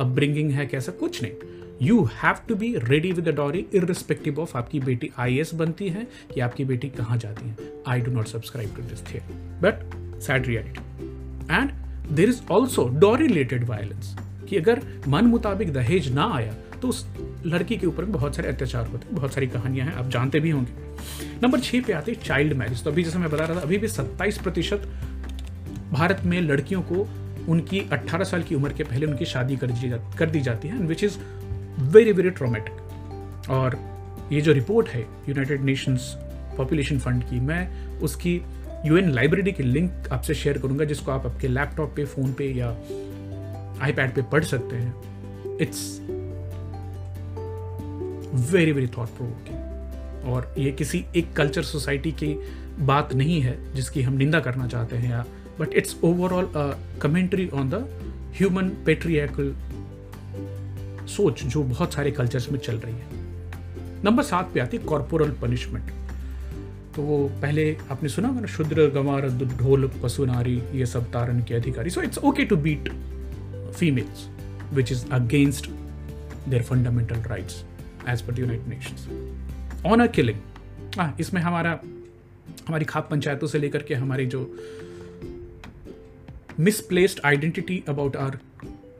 अपब्रिंगिंग 0.00 0.50
है, 0.50 0.66
कैसा, 0.66 0.92
कुछ 0.92 1.22
नहीं। 1.22 1.32
You 1.82 2.02
have 2.22 2.36
to 2.48 2.54
be 2.54 2.74
ready 2.78 3.12
with 3.12 3.28
the 3.28 3.34
dowry 3.34 3.66
irrespective 3.74 4.40
of 4.40 4.56
आपकी 4.58 4.80
बेटी 4.80 5.10
आई 5.18 5.42
बनती 5.54 5.88
है 5.88 6.06
कि 6.34 6.40
आपकी 6.40 6.64
बेटी 6.64 6.88
कहाँ 6.88 7.18
जाती 7.18 7.48
है। 7.48 7.56
I 7.88 8.00
do 8.00 8.10
not 8.10 8.26
subscribe 8.26 8.74
to 8.76 8.82
this 8.82 9.04
theory 9.06 9.22
but 9.62 10.20
sad 10.22 10.46
reality 10.46 10.80
and 11.54 11.70
there 12.12 12.28
is 12.28 12.40
also 12.50 12.88
dowry 12.88 13.26
related 13.26 13.64
violence 13.64 14.16
कि 14.48 14.56
अगर 14.56 14.82
मन 15.08 15.24
मुताबिक 15.24 15.72
दहेज 15.72 16.12
ना 16.12 16.30
आया 16.34 16.54
तो 16.82 16.92
लड़की 17.46 17.76
के 17.76 17.86
ऊपर 17.86 18.04
बहुत 18.06 18.36
सारे 18.36 18.48
अत्याचार 18.48 18.86
होते 18.86 19.06
हैं, 19.06 19.14
बहुत 19.16 19.34
सारी 19.34 19.46
कहानियाँ 19.46 19.86
हैं, 19.86 19.94
आप 19.94 20.08
जानते 20.10 20.40
भी 20.40 20.50
होंगे। 20.50 21.40
नंबर 21.42 21.60
छः 21.60 21.82
पे 21.82 21.92
आते 21.92 22.14
चाइल्ड 22.24 22.52
मैरिज 22.52 22.82
तो 22.84 22.90
अभी 22.90 23.04
जैसे 23.04 23.18
मैं 23.18 23.30
बता 23.30 23.44
रहा 23.44 23.56
था, 23.56 23.60
अभी 23.60 23.78
भी 23.78 23.88
सत्ताईस 23.88 24.38
प्रतिशत 24.38 24.88
भारत 25.92 26.20
में 26.24 26.40
लड़कियों 26.40 26.82
को 26.82 27.08
उनकी 27.48 27.80
18 27.92 28.24
साल 28.24 28.42
की 28.42 28.54
उम्र 28.54 28.72
के 28.72 28.84
पहले 28.84 29.06
उनकी 29.06 29.24
शादी 29.24 29.56
कर 29.56 29.70
दी 29.70 29.90
कर 30.18 30.30
दी 30.30 30.40
जाती 30.40 30.68
है 30.68 30.78
which 30.86 31.04
is 31.04 31.18
very 31.92 32.12
very 32.12 32.30
traumatic 32.30 33.50
और 33.50 33.78
ये 34.32 34.40
जो 34.40 34.52
रिपोर्ट 34.52 34.88
है 34.88 35.00
यूनाइटेड 35.28 35.62
नेशंस 35.62 36.14
पॉपुलेशन 36.56 36.98
फंड 36.98 37.22
की, 37.22 37.40
मैं 37.40 37.98
उसकी 38.00 38.34
यूएन 38.86 39.10
लाइब्रेरी 39.10 39.52
की 39.52 39.62
लिंक 39.62 40.08
आपसे 40.12 40.34
शेयर 40.34 40.58
करूँगा, 40.58 40.84
जिसको 40.84 41.12
आप 41.12 41.26
आपके 41.26 41.48
लैपटॉप 41.48 41.92
पे 41.96 42.04
फ़ोन 42.04 42.32
पे 42.32 42.52
या 42.52 42.68
आईपैड 43.82 44.14
पे 44.14 44.22
पढ़ 44.32 44.44
सकते 44.44 44.76
हैं। 44.76 45.56
It's 45.60 45.98
very 48.34 48.72
very 48.72 48.86
thought 48.86 49.08
provoking 49.08 50.28
और 50.32 50.54
ये 50.58 50.70
किसी 50.72 51.04
एक 51.16 51.32
कल्चर 51.32 51.62
सोसाइटी 51.62 52.12
की 52.12 52.34
बात 52.80 53.12
नहीं 53.14 53.40
है 53.40 53.74
जिसकी 53.74 54.02
हम 54.02 54.14
निंदा 54.14 54.40
करना 54.40 54.66
चाहते 54.68 54.96
हैं 54.96 55.10
या 55.10 55.24
but 55.60 55.74
it's 55.74 55.96
overall 56.04 56.50
commentary 57.02 57.48
on 57.48 57.70
the 57.70 57.84
human 58.38 58.68
patriarchal 58.86 59.54
सोच 61.06 61.42
जो 61.44 61.62
बहुत 61.62 61.94
सारे 61.94 62.10
कल्चर्स 62.10 62.50
में 62.52 62.58
चल 62.58 62.76
रही 62.76 62.94
है। 62.94 63.20
नंबर 64.04 64.22
सात 64.22 64.50
पे 64.54 64.60
आती 64.60 64.76
है 64.76 64.84
कॉर्पोरल 64.84 65.30
पनिशमेंट 65.42 65.90
तो 66.96 67.02
वो 67.02 67.18
पहले 67.42 67.76
आपने 67.90 68.08
सुना 68.08 68.30
मैंने 68.30 68.48
शुद्र, 68.48 68.86
गंवार 68.90 69.28
ढोल, 69.58 69.90
पशु, 70.02 70.24
नारी, 70.24 70.62
ये 70.74 70.86
सब 70.86 71.10
तारण 71.12 71.42
के 71.42 71.54
अधिकारी। 71.54 71.90
So 71.90 72.02
it's 72.02 72.18
okay 72.18 72.44
to 72.44 72.56
beat 72.56 72.88
females 73.78 74.26
which 74.74 74.92
is 74.92 75.04
against 75.12 75.70
their 76.48 76.62
fundamental 76.62 77.16
rights 77.16 77.64
as 78.08 78.22
per 78.22 78.40
United 78.40 78.68
Nations 78.68 79.86
honour 79.86 80.06
killing 80.06 80.38
हाँ 80.98 81.16
इसमें 81.20 81.40
हमारा, 81.42 81.80
हमारी 82.68 82.84
खाप 82.84 83.10
पंचायतों 83.10 83.46
से 83.48 83.58
लेकर 83.58 83.82
के 83.82 83.94
हमारी 83.94 84.26
जो 84.26 84.58
misplaced 86.60 87.20
identity 87.24 87.82
about 87.88 88.16
our 88.16 88.38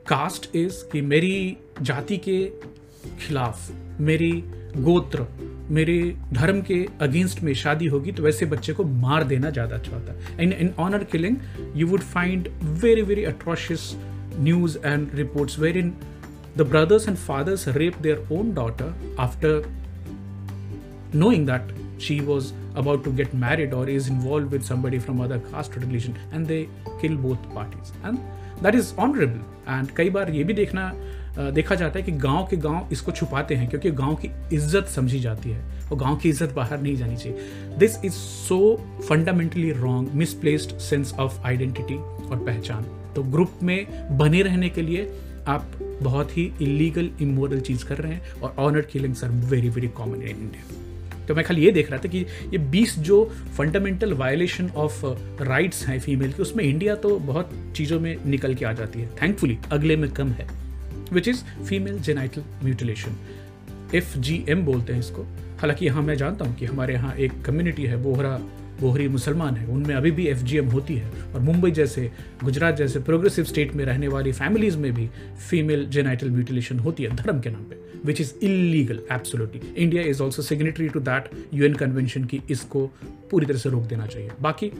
caste 0.07 0.55
is 0.55 0.83
कि 0.91 1.01
मेरी 1.01 1.57
जाति 1.81 2.17
के 2.17 2.45
खिलाफ, 3.19 3.71
मेरी 4.01 4.31
गोत्र, 4.77 5.25
मेरे 5.69 6.15
धर्म 6.33 6.61
के 6.61 6.87
अगेंस्ट 7.01 7.41
में 7.41 7.53
शादी 7.53 7.85
होगी 7.87 8.11
तो 8.11 8.23
वैसे 8.23 8.45
बच्चे 8.45 8.73
को 8.73 8.83
मार 8.83 9.23
देना 9.23 9.49
ज़्यादा 9.49 9.75
अच्छा 9.75 9.95
होता 9.95 10.13
है। 10.13 10.43
In 10.43 10.53
in 10.53 10.73
honour 10.79 11.03
killing 11.03 11.37
you 11.75 11.87
would 11.87 12.01
find 12.01 12.47
very 12.63 13.01
very 13.01 13.23
atrocious 13.23 13.95
and 14.37 14.77
and 14.85 15.19
reports 15.19 15.57
wherein 15.57 15.89
the 16.55 16.65
brothers 16.65 17.07
and 17.07 17.17
fathers 17.17 17.67
rape 17.67 18.01
their 18.01 18.19
own 18.29 18.53
daughter 18.53 18.93
after 19.17 19.63
knowing 21.13 21.45
that 21.45 21.63
she 21.97 22.21
was 22.21 22.53
about 22.75 23.03
to 23.03 23.11
get 23.11 23.33
married 23.33 23.73
or 23.73 23.87
is 23.87 24.07
involved 24.07 24.51
with 24.51 24.63
somebody 24.65 24.99
from 24.99 25.21
other 25.21 25.39
caste 25.51 25.75
or 25.77 25.81
religion 25.81 26.17
and 26.31 26.47
they 26.47 26.67
kill 27.01 27.15
both 27.15 27.41
parties 27.53 27.91
and 28.03 28.19
that 28.61 28.75
is 28.75 28.93
honorable 28.97 29.41
and 29.67 29.95
कई 29.97 30.09
बार 30.09 30.29
ये 30.29 30.43
भी 30.43 30.53
देखना 30.53 30.91
देखा 31.37 31.75
जाता 31.75 31.99
है 31.99 32.03
कि 32.05 32.11
गाँव 32.11 32.45
के 32.49 32.57
गाँव 32.57 32.89
इसको 32.91 33.11
छुपाते 33.11 33.55
हैं 33.55 33.69
क्योंकि 33.69 33.91
गाँव 33.91 34.15
की 34.15 34.29
इज़्ज़त 34.55 34.87
समझी 34.95 35.19
जाती 35.19 35.49
है 35.49 35.61
और 35.91 35.97
गाँव 35.97 36.17
की 36.17 36.29
इज़्ज़त 36.29 36.53
बाहर 36.55 36.81
नहीं 36.81 36.95
जानी 36.95 37.15
चाहिए 37.15 37.77
this 37.79 37.97
is 38.05 38.13
so 38.13 38.59
fundamentally 39.09 39.71
wrong 39.71 40.13
misplaced 40.21 40.77
sense 40.89 41.13
of 41.19 41.39
identity 41.47 41.95
और 41.95 42.43
पहचान 42.45 42.85
तो 43.15 43.23
ग्रुप 43.31 43.59
में 43.63 44.17
बने 44.17 44.41
रहने 44.41 44.69
के 44.69 44.81
लिए 44.81 45.11
आप 45.47 45.71
बहुत 46.03 46.37
ही 46.37 46.51
इलीगल 46.61 47.09
इमोरल 47.21 47.59
चीज़ 47.61 47.85
कर 47.85 47.97
रहे 47.97 48.13
हैं 48.13 48.41
और 48.41 48.55
honour 48.59 48.81
killings 48.91 49.23
are 49.23 49.31
very 49.51 49.69
very 49.69 49.87
common 49.97 50.21
in 50.21 50.37
India 50.37 50.81
तो 51.27 51.35
मैं 51.35 51.43
खाली 51.45 51.61
ये 51.61 51.71
देख 51.71 51.91
रहा 51.91 51.99
था 51.99 52.09
कि 52.09 52.25
ये 52.53 52.59
20 52.71 52.97
जो 52.99 53.23
फंडामेंटल 53.57 54.13
वायलेशन 54.13 54.69
ऑफ़ 54.75 55.05
राइट्स 55.43 55.85
हैं 55.87 55.99
फीमेल 55.99 56.31
की, 56.31 56.41
उसमें 56.41 56.63
इंडिया 56.63 56.95
तो 56.95 57.17
बहुत 57.19 57.51
चीज़ों 57.75 57.99
में 57.99 58.25
निकल 58.25 58.55
के 58.55 58.65
आ 58.65 58.71
जाती 58.73 58.99
है। 58.99 59.07
थैंकफुली 59.21 59.57
अगले 59.71 59.95
में 59.95 60.09
कम 60.11 60.31
है 60.31 60.47
which 61.13 61.27
is 61.27 61.43
female 61.63 61.99
genital 61.99 62.43
mutilation 62.63 63.15
F 63.95 64.17
G 64.17 64.43
M 64.49 64.65
बोलते 64.65 64.93
हैं 64.93 64.99
इसको। 64.99 65.23
हालाँकि 65.59 65.85
यहाँ 65.85 66.01
मैं 66.03 66.15
जानता 66.15 66.45
हूँ 66.45 66.55
कि 66.55 66.65
हमारे 66.65 66.93
यहाँ 66.93 67.15
एक 67.15 67.41
कम्युनिटी 67.41 67.83
है, 67.83 67.97
बोहरा 68.03 68.39
बोहरी 68.81 69.07
मुसलमान 69.07 69.55
है। 69.55 69.67
उनमें 69.67 69.95
अभी 69.95 70.11
भी 70.11 70.27
एफजीएम 70.27 70.69
होती 70.69 70.95
है 70.95 71.11
और 71.33 71.41
मुंबई 71.41 71.71
जैसे, 71.71 72.11
गुजरात 72.43 72.77
जैसे 72.77 72.99
प्रोग्रेसिव 72.99 73.45
स्टेट 73.45 73.73
में 73.75 73.85
रहने 73.85 74.07
वाली 74.07 74.31
फैमिलीज़ 74.31 74.77
में 74.77 74.93
भी 74.93 75.09
फीमेल 75.49 75.85
जेनाइटल 75.89 76.29
म्यूटिलेशन 76.29 76.79
होती 76.79 77.03
है 77.03 77.15
धर्म 77.15 77.39
के 77.39 77.49
नाम 77.49 77.63
पे 77.63 77.81
which 78.05 78.21
is 78.21 78.33
illegal 78.45 78.99
absolutely 79.11 79.61
India 79.83 80.03
is 80.03 80.23
also 80.23 80.41
signatory 80.41 80.89
to 80.89 80.99
that 80.99 81.29
UN 81.53 81.73
convention 81.73 82.23
की 82.23 82.41
इसको 82.51 82.85
पूरी 83.31 83.45
तरह 83.45 83.57
से 83.57 83.69
रोक 83.69 83.83
देना 83.83 84.07
चाहिए। 84.07 84.31
बाकी 84.41 84.71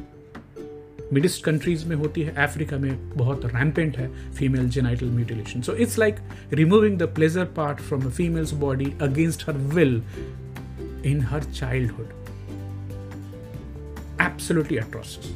मिडिस्ट 1.13 1.43
कंट्रीज़ 1.43 1.85
में 1.85 1.95
होती 1.95 2.21
है 2.21 2.33
अफ्रीका 2.43 2.77
में 2.77 3.09
बहुत 3.17 3.45
रैम्पेंट 3.45 3.97
है 3.97 4.07
female 4.31 4.69
genital 4.69 5.09
mutilation 5.09 5.61
so 5.61 5.73
it's 5.75 5.99
like 5.99 6.15
removing 6.53 6.97
the 6.97 7.03
pleasure 7.15 7.45
part 7.57 7.79
from 7.79 8.05
a 8.05 8.09
female's 8.09 8.53
body 8.63 8.91
against 9.01 9.49
her 9.49 9.57
will 9.75 10.01
in 11.05 11.21
her 11.21 11.43
childhood 11.43 12.22
absolutely 14.25 14.77
atrocious 14.77 15.31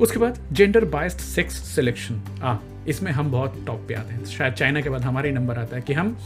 उसके 0.00 0.18
बाद 0.18 0.38
जेंडर 0.52 0.84
बायस्ड 0.84 1.18
सेक्स 1.18 1.54
सिलेक्शन 1.74 2.20
आ, 2.42 2.56
इसमें 2.88 3.10
हम 3.12 3.30
बहुत 3.32 3.62
टॉप 3.66 3.84
पे 3.88 3.94
आते 3.94 4.14
हैं। 4.14 4.24
शायद 4.24 4.54
चाइना 4.54 4.80
के 4.80 4.90
बाद 4.90 5.02
हमारे 5.02 5.30
नंबर 5.30 5.58
आता 5.58 5.76
है 5.76 5.82
कि 5.82 5.92
हम 5.92 6.16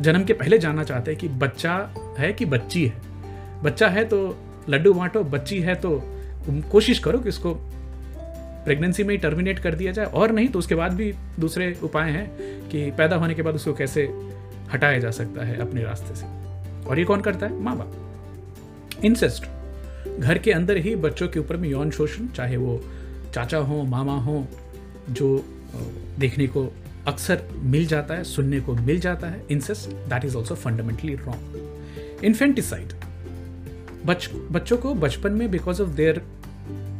जन्म 0.00 0.24
के 0.24 0.32
पहले 0.32 0.58
जानना 0.58 0.84
चाहते 0.84 1.10
हैं 1.10 1.20
कि 1.20 1.28
बच्चा 1.28 1.94
है 2.18 2.32
कि 2.32 2.44
बच्ची 2.44 2.86
है। 2.86 3.62
बच्चा 3.62 3.88
है 3.88 4.04
तो 4.04 4.18
लड्डू 4.68 4.92
बांटो, 4.94 5.22
बच्ची 5.24 5.60
है 5.60 5.74
तो 5.74 6.00
कोशिश 6.72 6.98
करो 6.98 7.18
कि 7.18 7.28
उसको 7.28 7.54
प्रेगनेंसी 8.64 9.04
में 9.04 9.14
ही 9.14 9.18
टर्मिनेट 9.18 9.58
कर 9.58 9.74
दिया 9.74 9.92
जाए। 9.92 10.06
और 10.06 10.32
नहीं 10.32 10.48
तो 10.48 10.58
उसके 10.58 10.74
बाद 10.74 10.92
भी 10.92 11.12
दूसरे 11.40 11.72
उपाय 11.82 12.10
हैं 12.10 12.28
कि 12.68 12.90
पैदा 12.90 13.16
होने 13.16 13.34
के 13.34 13.42
बाद 13.42 13.54
उसको 13.54 13.72
कैसे 13.72 14.02
हटाया 14.72 14.98
जा 14.98 15.10
सकता 15.10 15.44
है 15.44 15.60
अपने 15.60 15.82
रास्ते 15.82 16.14
से। 16.14 16.26
और 16.84 16.98
ये 16.98 17.04
कौन 17.04 17.20
करता 17.20 17.46
है? 17.46 17.60
माँ 17.62 17.76
बाप। 17.76 19.04
इंसेस्ट 19.04 19.44
घर 20.18 20.38
के 20.38 20.52
अंदर 20.52 20.76
ही 20.76 20.96
बच्चों 20.96 21.28
के 21.28 21.40
ऊपर 21.40 21.56
में 21.56 21.68
यौन 21.68 21.90
शोषण, 21.90 22.26
चाहे 22.26 22.56
वो 22.56 22.80
चाचा 23.34 23.58
हो, 23.58 23.82
मामा 23.82 24.18
हो, 24.20 24.46
जो 25.10 25.44
देखने 26.18 26.46
को 26.46 26.72
अक्सर 27.06 27.42
मिल 27.54 27.86
जाता 27.86 28.14
है, 28.14 28.24
सुनने 28.24 28.60
को 28.60 28.74
मिल 28.74 29.00
जाता 29.00 29.28
है 29.28 29.42
incest 29.50 29.90
that 29.90 30.24
is 30.24 30.36
also 30.36 30.54
fundamentally 30.54 31.14
wrong 31.14 32.24
infanticide 32.24 32.92
बच, 34.06 34.30
बच्चों 34.52 34.76
को 34.76 34.94
बचपन 34.94 35.32
में 35.32 35.50
because 35.50 35.82
of 35.82 35.88
their 35.88 36.22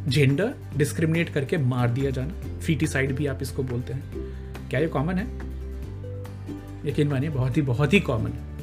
gender 0.07 0.53
discriminate 0.77 1.29
करके 1.29 1.57
मार 1.57 1.89
दिया 1.89 2.11
जाना। 2.11 2.59
फीटिसाइड 2.59 3.15
भी 3.15 3.25
आप 3.25 3.39
इसको 3.41 3.63
बोलते 3.63 3.93
हैं। 3.93 4.03
क्या 4.69 4.79
ये 4.79 4.87
कॉमन 4.87 5.13
है? 5.13 5.25
यकीन 6.85 7.07
मानिए, 7.07 7.29
बहुत 7.29 7.57
ही 7.57 7.61
बहुत 7.61 7.93
ही 7.93 7.99
कॉमन 7.99 8.31
है। 8.31 8.54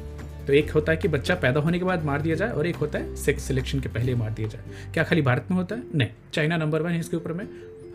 तो 0.47 0.53
एक 0.53 0.71
होता 0.71 0.91
है 0.91 0.97
कि 0.97 1.07
बच्चा 1.07 1.35
पैदा 1.35 1.59
होने 1.59 1.79
के 1.79 1.85
बाद 1.85 2.05
मार 2.05 2.21
दिया 2.21 2.35
जाए 2.35 2.51
और 2.51 2.67
एक 2.67 2.75
होता 2.75 2.99
है 2.99 3.15
सेक्स 3.15 3.43
सिलेक्शन 3.43 3.79
के 3.79 3.89
पहले 3.89 4.15
मार 4.15 4.31
दिया 4.31 4.47
जाए। 4.47 4.91
क्या 4.93 5.03
खाली 5.03 5.21
भारत 5.21 5.47
में 5.51 5.57
होता 5.57 5.75
है? 5.75 5.83
नहीं। 5.95 6.09
चाइना 6.33 6.57
नंबर 6.57 6.81
वन 6.81 6.91
है 6.91 6.99
इसके 6.99 7.17
ऊपर 7.17 7.33
में। 7.33 7.45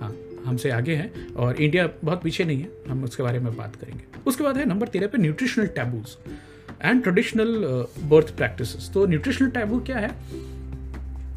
हाँ 0.00 0.14
हमसे 0.44 0.70
आगे 0.70 0.94
हैं 0.94 1.34
और 1.34 1.56
इंडिया 1.56 1.88
बहुत 2.04 2.22
पीछे 2.22 2.44
नहीं 2.44 2.60
है। 2.60 2.68
हम 2.88 3.02
उसके 3.04 3.22
बारे 3.22 3.38
में 3.38 3.56
बात 3.56 3.76
करेंगे। 3.76 4.04
उसके 4.26 4.44
बाद 4.44 4.56
है 4.56 4.64
नंबर 4.68 4.88
तेरह 4.88 5.06
पे 5.06 5.18
nutritional 5.18 5.66
taboos 5.76 6.16
and 6.82 7.02
traditional 7.02 7.86
birth 8.04 8.36
practice 8.36 8.92
तो 8.92 9.06
न्यूट्रिशनल 9.06 9.50
टैबू 9.50 9.80
क्या 9.80 9.98
है? 9.98 10.10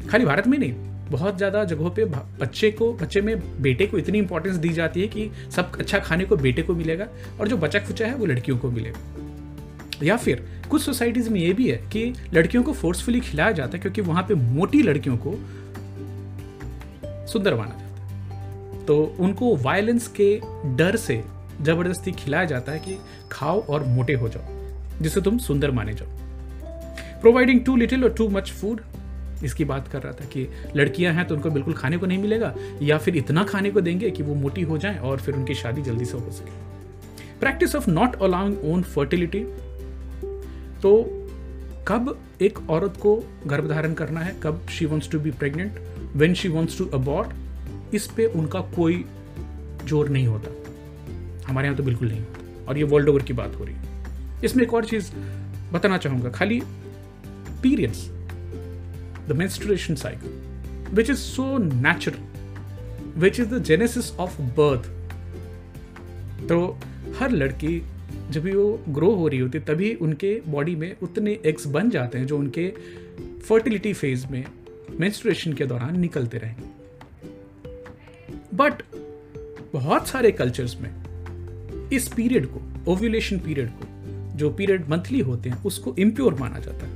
खाली 0.08 0.24
भारत 0.24 0.46
में 0.46 0.58
नहीं। 0.58 0.72
बहुत 1.10 1.36
ज़्यादा 1.36 1.62
जगहों 1.64 1.90
पे 1.90 2.04
बच्चे 2.04 2.70
को, 2.70 2.92
बच्चे 2.92 3.20
में 3.20 3.62
बेटे 3.62 3.86
को 3.86 3.98
इतनी 3.98 4.18
इंपॉर्टेंस 4.18 4.56
दी 4.56 4.68
जाती 4.68 5.00
है 5.00 5.08
कि 5.08 5.30
सब 5.50 5.76
अच्छा 5.78 5.98
खाने 5.98 6.24
को 6.24 6.36
बेटे 6.36 6.62
को 6.62 6.74
मिलेगा 6.74 7.08
और 7.40 7.48
जो 7.48 7.56
बचा 7.56 7.78
खुचा 7.78 8.06
है 8.06 8.14
वो 8.14 8.26
लड़कियों 8.26 8.58
को 8.58 8.70
मिलेगा। 8.70 9.21
या 10.02 10.16
फिर 10.16 10.44
कुछ 10.70 10.82
सोसाइटीज़ 10.82 11.30
में 11.30 11.40
ये 11.40 11.52
भी 11.52 11.70
है 11.70 11.76
कि 11.92 12.12
लड़कियों 12.34 12.62
को 12.62 12.72
फोर्सफुली 12.72 13.20
खिलाया 13.20 13.52
जाता 13.52 13.76
है 13.76 13.78
क्योंकि 13.78 14.00
वहाँ 14.00 14.22
पे 14.22 14.34
मोटी 14.34 14.82
लड़कियों 14.82 15.16
को 15.26 15.34
सुंदर 17.32 17.54
माना 17.54 17.70
जाता 17.70 17.84
है। 17.84 18.86
तो 18.86 19.02
उनको 19.20 19.54
वायलेंस 19.56 20.08
के 20.20 20.34
डर 20.76 20.96
से 20.96 21.22
ज़बरदस्ती 21.62 22.12
खिलाया 22.12 22.44
जाता 22.44 22.72
है 22.72 22.78
कि 22.78 22.96
खाओ 23.32 23.60
और 23.64 23.84
मोटे 23.88 24.14
हो 24.14 24.28
जाओ 24.28 25.02
जिससे 25.02 25.20
तुम 25.20 25.38
सुंदर 25.38 25.70
माने 25.70 25.92
जाओ। 25.92 27.20
प्रोवाइडिंग 27.20 27.64
टू 27.64 27.76
लिटिल 27.76 28.04
और 28.04 28.12
टू 28.12 28.28
मच 28.28 28.50
फ़ूड 28.50 28.80
इसकी 29.44 29.64
बात 29.64 29.88
कर 29.88 30.02
रहा 30.02 30.12
था 30.12 30.24
कि 30.24 30.48
लड़कियाँ 30.76 31.12
हैं 31.14 31.26
तो 31.26 31.34
उनको 31.34 31.50
बिल्कुल 31.50 31.74
खाने 31.74 31.96
को 31.98 32.06
नहीं 32.06 32.18
मिलेगा, 32.18 32.54
या 32.82 32.98
फिर 32.98 33.16
इतना 33.16 33.44
खाने 33.44 33.70
को 33.70 33.80
देंगे 33.80 34.10
कि 34.10 34.22
वो 34.22 34.34
मोटी 34.34 34.62
हो 34.62 34.78
जाएँ 34.78 34.98
और 34.98 35.20
फिर 35.20 35.34
उनकी 35.34 35.54
शादी 35.54 35.82
जल्दी 35.82 36.04
से 36.04 36.18
हो 36.18 36.30
सके। 36.30 36.50
Practice 37.40 37.74
of 37.76 37.88
not 37.90 38.22
allowing 38.22 38.64
own 38.64 38.82
fertility 38.82 39.44
तो 40.82 40.92
कब 41.88 42.18
एक 42.42 42.58
औरत 42.70 42.96
को 43.00 43.14
गर्भधारण 43.46 43.94
करना 43.94 44.20
है? 44.20 44.34
कब 44.42 44.66
she 44.68 44.86
wants 44.86 45.10
to 45.10 45.20
be 45.20 45.30
pregnant 45.30 45.78
when 46.16 46.34
she 46.34 46.48
wants 46.48 46.78
to 46.78 46.86
abort 46.94 47.94
इस 47.94 48.06
पे 48.06 48.26
उनका 48.26 48.60
कोई 48.76 49.04
ज़ोर 49.84 50.08
नहीं 50.08 50.26
होता। 50.26 50.50
हमारे 51.48 51.66
यहाँ 51.66 51.76
तो 51.76 51.82
बिल्कुल 51.82 52.08
नहीं 52.08 52.20
होता। 52.20 52.66
और 52.68 52.78
ये 52.78 52.84
वर्ल्ड 52.84 53.08
ओवर 53.08 53.22
की 53.22 53.32
बात 53.32 53.54
हो 53.54 53.64
रही 53.64 53.74
है। 53.74 54.40
इसमें 54.44 54.64
एक 54.64 54.74
और 54.74 54.84
चीज़ 54.84 55.10
बताना 55.72 55.98
चाहूँगा। 55.98 56.30
खाली 56.30 56.60
periods 57.62 58.08
the 59.28 59.32
menstruation 59.36 59.94
cycle 59.94 60.90
which 60.94 61.10
is 61.10 61.18
so 61.18 61.58
natural 61.58 63.20
which 63.20 63.40
is 63.40 63.48
the 63.48 63.62
genesis 63.62 64.10
of 64.16 64.40
birth 64.58 64.88
तो 66.48 66.78
हर 67.18 67.30
लड़की 67.30 67.78
जब 68.32 68.54
वो 68.54 68.84
ग्रो 68.88 69.10
हो 69.10 69.28
रही 69.28 69.38
होती 69.38 69.58
है, 69.58 69.64
तभी 69.64 69.94
उनके 69.94 70.42
बॉडी 70.48 70.76
में 70.76 70.96
उतने 71.02 71.38
एग्स 71.46 71.66
बन 71.66 71.90
जाते 71.90 72.18
हैं 72.18 72.26
जो 72.26 72.38
उनके 72.38 72.74
फर्टिलिटी 73.48 73.92
फ़ेज़ 73.92 74.26
में 74.26 74.44
मेंस्ट्रुएशन 75.00 75.52
के 75.52 75.66
दौरान 75.66 76.00
निकलते 76.00 76.38
रहेंगे। 76.38 76.82
बट 78.54 78.72
बहुत 79.72 80.08
सारे 80.08 80.30
कल्चर्स 80.30 80.80
में 80.80 80.90
इस 81.90 82.08
पीरियड 82.08 82.46
को 82.46 82.92
ओव्यूलेशन 82.92 83.38
पीरियड 83.38 83.70
को, 83.70 83.86
जो 84.38 84.50
पीरियड 84.50 84.88
मंथली 84.88 85.20
होते 85.20 85.50
हैं, 85.50 85.64
उसको 85.64 85.94
इम्प्योर 85.98 86.34
माना 86.34 86.58
जाता 86.58 86.86
है। 86.86 86.92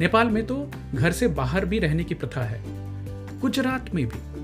नेपाल 0.00 0.28
में 0.28 0.46
तो 0.46 0.70
घर 0.94 1.12
से 1.12 1.28
बाहर 1.28 1.64
भी 1.64 1.78
रहने 1.78 2.04
की 2.04 2.14
प्रथा 2.14 2.42
है। 2.42 2.62
गुजरात 3.40 3.94
में 3.94 4.06
भी। 4.06 4.42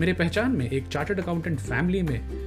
मेरे 0.00 0.12
पहचान 0.12 0.50
में 0.50 0.70
एक 0.70 0.86
चार्टर्ड 0.86 1.20
अकाउंटेंट 1.20 1.60
फैमिली 1.60 2.02
में 2.02 2.46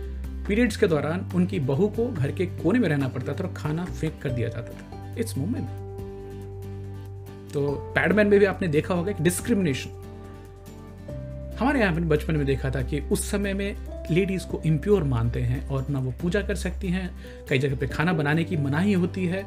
पीरियड्स 0.50 0.78
के 0.78 0.88
दौरान 0.88 1.30
उनकी 1.36 1.60
बहू 1.60 1.88
को 1.88 2.08
घर 2.12 2.32
के 2.32 2.46
कोने 2.46 2.80
में 2.80 2.88
रहना 2.90 3.08
पड़ता 3.08 3.34
था 3.34 3.44
और 3.44 3.54
खाना 3.54 3.86
फेंक 3.86 4.22
कर 4.22 4.30
दिया 4.30 4.50
जाता 4.50 4.72
था। 4.72 5.16
इट्स 5.20 5.38
मूवमेंट 5.38 5.68
तो 7.54 7.72
पैडमैन 7.96 8.28
में 8.28 8.40
भी 8.40 8.46
आपने 8.46 8.68
देखा 8.68 8.94
होगा 8.94 9.12
एक 9.12 9.22
डिस्क्रिमिनेशन 9.22 9.90
हमारे 11.60 11.80
यहाँ 11.80 12.02
बचपन 12.08 12.36
में 12.36 12.46
देखा 12.46 12.70
था 12.72 12.82
कि 12.82 13.00
उस 13.12 13.30
समय 13.32 13.54
में 13.54 13.76
लेडीज़ 14.12 14.46
को 14.48 14.62
इम्प्योर 14.66 15.04
मानते 15.04 15.42
हैं 15.42 15.68
और 15.70 15.86
ना 15.90 16.00
वो 16.00 16.14
पूजा 16.22 16.42
कर 16.42 16.56
सकती 16.56 16.88
हैं, 16.88 17.10
कई 17.50 17.60
जगह 17.60 17.76
पे 17.76 17.88
खाना 17.88 18.14
बनाने 18.14 18.44
की 18.44 18.58
मनाही 18.58 18.94
होती 18.94 19.26
है। 19.26 19.42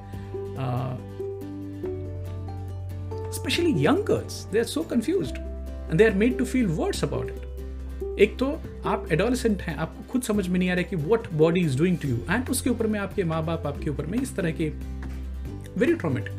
Specially 3.33 3.87
young 3.87 4.05
girls 4.05 4.45
they 4.53 4.59
are 4.59 4.65
so 4.65 4.83
confuse 4.91 5.31
and 5.31 5.95
they 5.95 6.05
are 6.05 6.15
made 6.15 6.39
to 6.39 6.45
feel 6.45 6.67
words 6.67 7.05
about 7.05 7.31
it 7.31 7.52
एक 8.21 8.37
तो 8.39 8.47
आप 8.87 9.07
एडोलसेंट 9.13 9.63
हैं 9.63 9.77
आपको 9.77 10.03
खुद 10.13 10.23
समझ 10.23 10.49
में 10.49 10.59
नहीं 10.59 10.71
आ 10.71 10.75
रहा 10.75 10.83
कि 10.83 10.97
what 10.97 11.33
body 11.33 11.61
is 11.61 11.79
doing 11.79 11.99
to 11.99 12.09
you 12.09 12.17
and 12.31 12.49
उसके 12.49 12.71
ऊपर 12.71 12.87
में 12.87 12.99
आपके 13.01 13.25
माँ 13.25 13.45
बाप 13.45 13.67
आपके 13.67 13.91
ऊपर 13.91 14.07
में 14.07 14.19
इस 14.23 14.37
तरह 14.37 14.51
के 14.51 14.69
वेरी 15.79 15.95
ट्रोमेटिक 15.95 16.33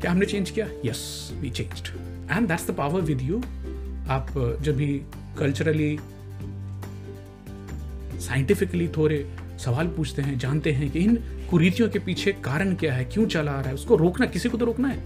क्या 0.00 0.10
हमने 0.10 0.26
चेंज 0.26 0.50
किया? 0.50 0.68
Yes 0.84 1.30
we 1.34 1.50
changed 1.50 1.88
and 2.32 2.48
that's 2.48 2.70
the 2.70 2.74
power 2.74 3.00
with 3.00 3.22
you 3.22 3.38
आप 4.08 4.58
जब 4.62 4.76
भी 4.76 5.02
कल्चरली 5.38 5.98
साइंटिफिकली 8.20 8.88
थोड़े 8.88 9.36
सवाल 9.58 9.86
पूछते 9.86 10.22
हैं, 10.22 10.38
जानते 10.38 10.72
हैं 10.72 10.90
कि 10.90 10.98
इन 10.98 11.16
कुरीतियों 11.50 11.88
के 11.88 11.98
पीछे 11.98 12.32
कारण 12.32 12.74
क्या 12.74 12.94
है, 12.94 13.04
क्यों 13.04 13.26
चला 13.26 13.52
आ 13.52 13.60
रहा 13.60 13.68
है, 13.68 13.74
उसको 13.74 13.96
रोकना, 13.96 14.26
किसी 14.26 14.48
को 14.48 14.58
तो 14.58 14.64
रोकना 14.64 14.88
है। 14.88 15.00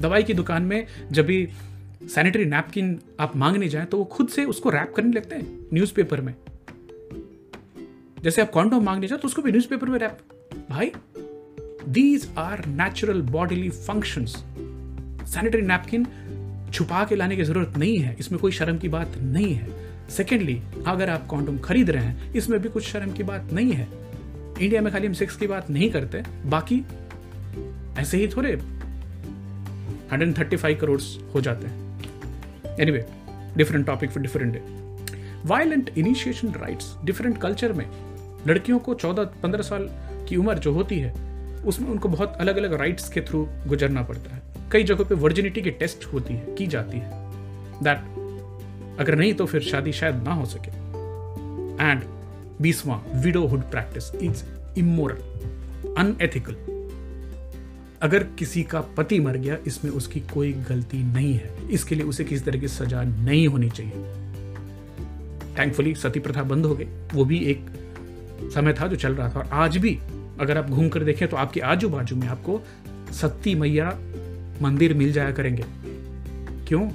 दवाई 0.00 0.22
की 0.22 0.34
दुकान 0.34 0.62
में 0.62 0.86
जब 1.12 1.26
भी 1.26 1.48
सैनिटरी 2.08 2.44
नैपकिन 2.44 2.98
आप 3.20 3.36
मांगने 3.36 3.68
जाएँ 3.68 3.86
तो 3.86 3.98
वो 3.98 4.04
खुद 4.04 4.28
से 4.28 4.44
उसको 4.44 4.70
रैप 4.70 4.92
करने 4.96 5.12
लगते 5.12 5.36
हैं 5.36 5.66
न्यूज़पेपर 5.74 6.20
में। 6.20 6.34
जैसे 8.22 8.42
आप 8.42 8.50
कॉन्डोम 8.50 8.84
मांगने 8.84 9.06
जाए 9.06 9.18
तो 9.18 9.28
उसको 9.28 9.42
भी 9.42 9.50
न्यूज़पेपर 9.50 9.88
में 9.88 9.98
रैप 9.98 10.18
भाई 10.70 10.92
these 11.88 12.28
are 12.38 12.64
natural 12.66 13.22
bodily 13.22 13.70
functions 13.70 14.36
sanitary 15.34 15.62
napkin 15.62 16.06
छुपा 16.72 17.04
के 17.04 17.16
लाने 17.16 17.36
की 17.36 17.44
ज़रूरत 17.44 17.76
नहीं 17.76 17.98
है, 17.98 18.16
इसमें 18.18 18.40
कोई 18.40 18.52
शर्म 18.52 18.78
की 18.78 18.88
बात 18.88 19.16
नहीं 19.18 19.52
है। 19.54 19.68
सेकेंडली 20.10 20.60
अगर 20.86 21.10
आप 21.10 21.26
कॉन्डोम 21.26 21.58
खरीद 21.58 21.90
रहे 21.90 22.04
हैं, 22.04 22.32
इसमें 22.34 22.60
भी 22.60 22.68
कुछ 22.68 22.84
शर्म 22.84 23.12
की 23.12 23.22
बात 23.22 23.52
नहीं 23.52 23.72
है। 23.72 23.88
इंडिया 24.60 24.80
में 24.80 24.92
खाली 24.92 25.06
हम 25.06 25.12
सेक्स 25.12 25.36
की 25.36 25.46
बात 25.46 25.70
नहीं 25.70 25.90
करते, 25.90 26.22
बाकी 26.46 26.82
ऐसे 27.98 28.16
ही 28.16 28.28
थोड़े। 28.28 28.52
135 30.12 30.74
करोड़ 30.74 31.00
हो 31.34 31.40
जाते 31.40 31.66
हैं। 31.66 31.85
Anyway 32.80 33.06
different 33.56 33.86
topic 33.86 34.10
for 34.10 34.22
different 34.22 34.52
day 34.52 34.62
violent 35.48 35.90
initiation 35.98 36.48
rites 36.48 36.96
different 37.04 37.38
culture 37.38 37.72
में. 37.72 37.86
लड़कियों 38.46 38.78
को 38.78 38.94
14-15 38.94 39.62
साल 39.62 39.88
की 40.28 40.36
उम्र 40.36 40.58
जो 40.58 40.72
होती 40.72 40.98
है, 40.98 41.12
उसमें 41.62 41.90
उनको 41.90 42.08
बहुत 42.08 42.36
अलग 42.36 42.56
अलग 42.56 42.72
राइट्स 42.72 43.08
के 43.08 43.20
थ्रू 43.20 43.48
गुजरना 43.66 44.02
पड़ता 44.02 44.34
है। 44.34 44.42
कई 44.72 44.82
जगहों 44.82 45.04
पे 45.04 45.14
वर्जिनिटी 45.14 45.62
की 45.62 45.70
टेस्ट 45.70 46.04
होती 46.04 46.34
है, 46.34 46.54
की 46.54 46.66
जाती 46.66 46.98
है। 46.98 47.10
दैट 47.82 49.00
अगर 49.00 49.14
नहीं 49.14 49.34
तो 49.34 49.46
फिर 49.46 49.60
शादी 49.60 49.92
शायद 49.92 50.14
ना 50.14 50.32
हो 50.32 50.44
सके। 50.44 50.70
And 51.84 52.02
बीसवा 52.62 53.02
widowhood 53.14 53.60
practice 53.60 54.14
is 54.14 54.44
immoral 54.78 55.16
unethical 55.98 56.75
अगर 58.02 58.22
किसी 58.24 58.62
का 58.62 58.80
पति 58.80 59.20
मर 59.20 59.36
गया, 59.36 59.58
इसमें 59.66 59.92
उसकी 59.92 60.20
कोई 60.20 60.52
गलती 60.52 61.02
नहीं 61.02 61.34
है। 61.34 61.70
इसके 61.70 61.94
लिए 61.94 62.04
उसे 62.04 62.24
किसी 62.24 62.44
तरह 62.44 62.58
की 62.58 62.68
सजा 62.68 63.02
नहीं 63.02 63.48
होनी 63.48 63.70
चाहिए। 63.70 63.92
थैंकफुली 65.58 65.94
सती 65.94 66.20
प्रथा 66.20 66.42
बंद 66.42 66.66
हो 66.66 66.74
गई। 66.74 66.84
वो 67.14 67.24
भी 67.24 67.38
एक 67.38 67.66
समय 68.54 68.72
था 68.72 68.86
जो 68.86 68.96
चल 68.96 69.14
रहा 69.14 69.28
था। 69.28 69.38
और 69.38 69.48
आज 69.52 69.76
भी, 69.76 69.98
अगर 70.40 70.58
आप 70.58 70.70
घूम 70.70 70.88
कर 70.88 71.04
देखें 71.04 71.28
तो 71.28 71.36
आपके 71.36 71.60
आजू 71.60 71.88
बाजू 71.88 72.16
में 72.16 72.28
आपको 72.28 72.60
सती 73.12 73.54
मैया 73.54 73.98
मंदिर 74.62 74.94
मिल 74.94 75.12
जाया 75.12 75.32
करेंगे। 75.32 75.64
क्यों? 76.68 76.88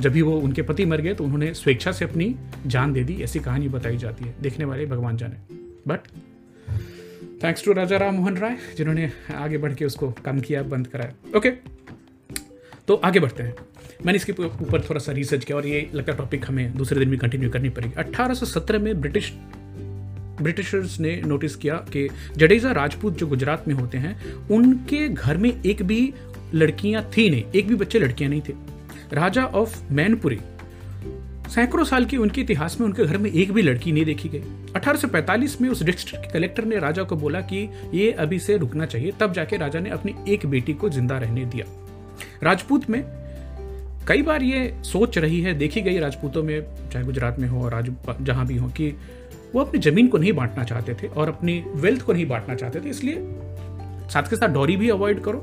जब 0.00 0.12
भी 0.12 0.22
वो 0.22 0.36
उनके 0.36 0.62
पति 0.62 0.84
मर 0.84 1.00
गए 1.00 1.14
तो 1.14 1.24
उन्होंने 1.24 1.54
स्वेच्छा 1.54 1.92
से 1.92 2.04
अपनी 2.04 2.36
जान 2.66 2.92
दे 2.92 3.04
दी। 3.04 3.14
ऐसी 3.14 3.38
कहानी 3.40 3.68
बताई 3.68 3.96
जाती 3.96 4.24
है। 4.24 4.34
देखने 4.40 4.64
वाले 4.64 4.86
भगवान 4.86 5.16
जाने। 5.16 5.54
But 5.88 6.00
thanks 7.44 7.64
to 7.64 7.72
Raja 7.72 7.96
Ram 7.96 8.14
Mohan 8.14 8.36
Roy 8.36 8.56
जिन्होंने 8.76 9.10
आगे 9.34 9.58
बढ़ 9.58 9.74
के 9.74 9.84
उसको 9.84 10.10
कम 10.24 10.40
किया, 10.40 10.62
बंद 10.62 10.86
कराया। 10.86 11.38
ओके 11.38 11.50
तो 12.88 12.94
आगे 12.94 13.20
बढ़ते 13.20 13.42
हैं। 13.42 13.54
मैंने 14.06 14.16
इसके 14.16 14.32
ऊपर 14.32 14.80
थोड़ा 14.80 15.00
सा 15.00 15.12
रिसर्च 15.12 15.44
किया 15.44 15.58
और 15.58 15.66
ये 15.66 15.90
लगता 15.94 16.12
टॉपिक 16.12 16.48
हमें 16.48 16.76
दूसरे 16.76 16.98
दिन 16.98 17.10
भी 17.10 17.16
कंटिन्यू 17.16 17.50
करनी 17.50 17.68
पड़ेगी। 17.68 17.94
1817 17.94 18.78
में 18.78 19.00
ब्रिटिश 19.00 19.32
ब्रिटिशर्स 20.42 21.00
ने 21.00 21.20
नोटिस 21.26 21.56
किया 21.56 21.74
कि 21.74 22.08
जडेजा 22.36 22.72
राजपूत 22.72 23.18
जो 23.18 23.26
गुजरात 23.26 23.68
में 23.68 23.74
होते 23.74 23.98
हैं, 23.98 24.34
उनके 24.48 25.08
घर 25.08 25.36
में 25.36 25.62
एक 25.62 25.82
भी 25.82 26.14
लड़कियाँ 26.54 27.10
थी 27.16 27.30
नहीं। 27.30 27.44
एक 27.54 27.68
भी 27.68 27.74
बच्चे 27.74 27.98
लड़कियाँ 27.98 28.30
नहीं 28.30 28.42
थे। 28.48 28.52
राजा 29.12 29.44
ऑफ़ 29.44 29.92
मैनपुरी 29.92 30.38
सैकड़ों 31.48 31.84
साल 31.84 32.04
के 32.04 32.16
उनके 32.16 32.40
इतिहास 32.40 32.76
में 32.80 32.86
उनके 32.86 33.04
घर 33.04 33.18
में 33.18 33.30
एक 33.30 33.52
भी 33.52 33.62
लड़की 33.62 33.92
नहीं 33.92 34.04
देखी 34.04 34.28
गई। 34.28 34.42
1845 34.76 35.60
में 35.60 35.68
उस 35.68 35.82
डिस्ट्रिक्ट 35.82 36.24
के 36.24 36.32
कलेक्टर 36.32 36.64
ने 36.64 36.78
राजा 36.78 37.02
को 37.02 37.16
बोला 37.16 37.40
कि 37.42 37.68
ये 37.94 38.10
अभी 38.14 38.38
से 38.38 38.56
रुकना 38.56 38.86
चाहिए, 38.86 39.12
तब 39.20 39.32
जाके 39.32 39.56
राजा 39.56 39.80
ने 39.80 39.90
अपनी 39.90 40.14
एक 40.28 40.46
बेटी 40.46 40.72
को 40.74 40.88
ज़िंदा 40.88 41.18
रहने 41.18 41.44
दिया। 41.44 41.66
राजपूत 42.42 42.88
में 42.90 43.02
कई 44.08 44.22
बार 44.22 44.42
ये 44.42 44.74
सोच 44.84 45.18
रही 45.18 45.40
है, 45.40 45.54
देखी 45.54 45.80
गई 45.82 45.98
राजपूतों 45.98 46.42
में, 46.42 46.60
चाहे 46.92 47.04
गुजरात 47.04 47.38
में 47.38 47.48
हो 47.48 47.68
राज 47.68 47.90
जहाँ 48.20 48.46
भी 48.46 48.56
हो, 48.56 48.68
कि 48.68 48.94
वो 49.54 49.60
अपनी 49.60 49.80
ज़मीन 49.80 50.08
को 50.08 50.18
नहीं 50.18 50.32
बांटना 50.32 50.64
चाहते 50.64 50.94
थे 50.94 51.06
और 51.08 51.28
अपनी 51.28 51.62
वेल्थ 51.76 52.02
को 52.02 52.12
नहीं 52.12 52.26
बांटना 52.28 52.54
चाहते 52.54 52.80
थे, 52.80 52.88
इसलिए 52.88 53.16
साथ 54.10 54.30
के 54.30 54.36
साथ 54.36 54.48
डॉरी 54.48 54.76
भी 54.76 54.90
अवॉइड 54.90 55.20
करो। 55.20 55.38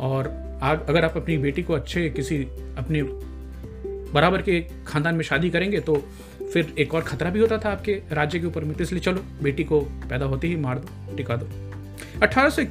और 0.00 0.28
आप 0.62 0.86
अगर 0.88 1.04
आप 1.04 1.16
अपनी 1.16 1.38
बेटी 1.38 1.62
को 1.62 1.72
अच्छे 1.72 2.08
किसी, 2.10 2.36
अपने 2.78 3.02
बराबर 4.14 4.42
के 4.42 4.60
खानदान 4.86 5.14
में 5.14 5.22
शादी 5.24 5.50
करेंगे 5.50 5.80
तो 5.80 5.94
फिर 6.52 6.74
एक 6.78 6.94
और 6.94 7.02
खतरा 7.02 7.30
भी 7.30 7.40
होता 7.40 7.58
था 7.58 7.70
आपके 7.70 7.92
राज्य 8.12 8.38
के 8.38 8.46
ऊपर 8.46 8.64
में। 8.64 8.76
तो 8.76 8.82
इसलिए 8.84 9.00
चलो, 9.00 9.24
बेटी 9.42 9.64
को 9.64 9.80
पैदा 9.80 10.26
होते 10.26 10.48
ही 10.48 10.56
मार 10.56 10.78
दो, 10.78 11.16
टिका 11.16 11.36
दो। 11.36 11.46
अठारह 12.22 12.50
से 12.50 12.64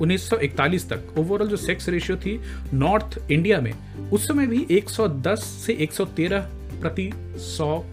1941 0.00 0.88
तक 0.88 1.18
ओवरऑल 1.18 1.48
जो 1.48 1.56
सेक्स 1.56 1.88
रेशियो 1.88 2.16
थी 2.16 2.40
नॉर्थ 2.74 3.18
इंडिया 3.30 3.60
में, 3.60 3.72
उस 4.10 4.26
समय 4.28 4.46
भी 4.46 4.66
110 4.70 5.44
से 5.66 5.72
113 5.80 6.40
प्रति 6.80 7.10
100 7.48 7.84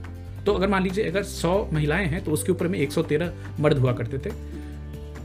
तो 0.45 0.53
अगर 0.53 0.67
मान 0.67 0.83
लीजिए 0.83 1.09
अगर 1.09 1.23
100 1.23 1.53
महिलाएँ 1.73 2.07
हैं 2.07 2.23
तो 2.23 2.31
उसके 2.31 2.51
ऊपर 2.51 2.67
में 2.67 2.79
113 2.79 3.31
मर्द 3.59 3.77
हुआ 3.77 3.93
करते 3.93 4.17
थे। 4.19 4.33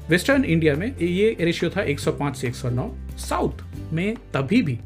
वेस्टर्न 0.08 0.44
इंडिया 0.44 0.74
में 0.74 0.96
ये 0.98 1.36
रेशियो 1.40 1.70
था 1.70 1.84
105 1.86 2.34
से 2.34 2.50
109 2.50 2.88
साउथ 3.18 3.64
में 3.92 4.14
तभी 4.34 4.62
भी 4.62 4.78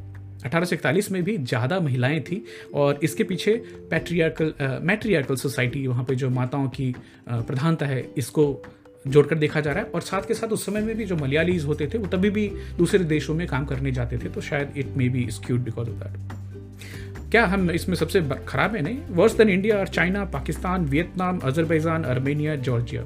अठारह 0.44 1.00
में 1.12 1.22
भी 1.24 1.36
ज़्यादा 1.38 1.80
महिलाएँ 1.80 2.20
थी 2.20 2.44
और 2.74 3.00
इसके 3.02 3.24
पीछे 3.24 3.52
पैट्रियार्कल 3.90 4.52
मैट्रियार्कल 4.82 5.36
सोसाइटी 5.36 5.86
वहाँ 5.86 6.04
पे 6.04 6.14
जो 6.14 6.30
माताओं 6.30 6.68
की 6.68 6.94
प्रधानता 7.28 7.86
है, 7.86 8.06
इसको 8.18 8.62
जोड़कर 9.06 9.38
देखा 9.38 9.60
जा 9.60 9.72
रहा 9.72 9.82
है। 9.82 9.90
और 9.90 10.00
साथ 10.00 10.28
के 10.28 10.34
साथ 10.34 10.48
उस 10.48 10.64
समय 10.66 10.80
में 10.80 10.94
भी 10.96 11.04
जो 11.04 11.16
मलयालीज 11.16 11.64
होते 11.64 11.86
थे, 11.86 11.98
वो 11.98 12.06
तभी 12.06 12.30
भी 12.30 12.46
दूसरे 12.78 13.04
देशों 13.04 13.34
में 13.34 13.46
काम 13.46 13.64
करने 13.64 13.92
जाते 13.92 14.18
थे 14.18 14.28
तो 14.28 14.40
शायद 14.40 14.72
it 14.76 14.96
may 14.96 15.08
be 15.08 15.26
skewed 15.30 15.60
because 15.60 15.90
of 15.90 15.96
that 15.96 17.30
क्या 17.30 17.44
हम 17.46 17.70
इसमें 17.70 17.94
सबसे 17.96 18.20
खराब 18.48 18.74
है? 18.76 18.82
नहीं। 18.82 18.98
वर्स 19.10 19.32
देन 19.32 19.48
इंडिया 19.48 19.78
और 19.78 19.88
China 19.88 20.24
Pakistan 20.32 20.84
Vietnam 20.86 21.38
Azerbaijan 21.40 22.04
Armenia 22.04 22.54
Georgia 22.58 23.02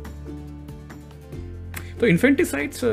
तो 2.01 2.07
infanticides 2.07 2.85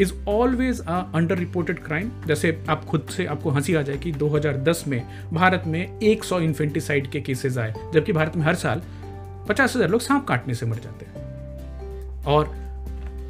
is 0.00 0.12
always 0.28 0.80
a 0.80 1.12
under 1.14 1.38
reported 1.38 1.84
crime 1.84 2.10
जैसे 2.26 2.64
आप 2.68 2.84
खुद 2.84 3.06
से 3.10 3.26
आपको 3.26 3.50
हँसी 3.50 3.74
आ 3.74 3.82
जाए 3.82 3.96
कि 3.96 4.12
2010 4.12 4.86
में 4.88 5.02
भारत 5.32 5.62
में 5.66 5.98
100 5.98 6.40
इन्फेंटिसाइड 6.40 7.10
के 7.10 7.20
केसेस 7.20 7.58
आए, 7.58 7.74
जबकि 7.94 8.12
भारत 8.12 8.36
में 8.36 8.44
हर 8.44 8.54
साल 8.54 8.82
पचास 9.48 9.76
हज़ार 9.76 9.88
लोग 9.88 10.00
सांप 10.00 10.26
काटने 10.26 10.54
से 10.54 10.66
मर 10.66 10.76
जाते 10.76 11.06
हैं। 11.06 12.24
और 12.24 12.50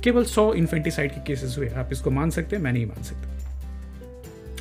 केवल 0.05 0.25
100 0.25 0.55
इन्फेंटिसाइड 0.55 1.11
के 1.11 1.21
केसेस 1.21 1.55
हुए, 1.59 1.69
आप 1.69 1.89
इसको 1.93 2.11
मान 2.11 2.31
सकते 2.31 2.57
हैं, 2.57 2.63
मैं 2.63 2.73
नहीं 2.73 2.87
मान 2.87 3.03
सकता। 3.03 3.27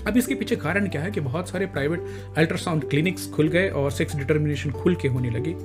अब 0.07 0.17
इसके 0.17 0.35
पीछे 0.35 0.55
कारण 0.55 0.87
क्या 0.87 1.01
है 1.01 1.11
कि 1.11 1.19
बहुत 1.19 1.49
सारे 1.49 1.65
प्राइवेट 1.65 2.03
अल्ट्रासाउंड 2.37 2.89
क्लिनिक्स 2.89 3.29
खुल 3.31 3.47
गए 3.47 3.69
और 3.69 3.91
सेक्स 3.91 4.15
डिटर्मिनेशन 4.15 4.71
खुल 4.71 4.95
के 4.95 5.07
होने 5.07 5.29
लगी। 5.29 5.55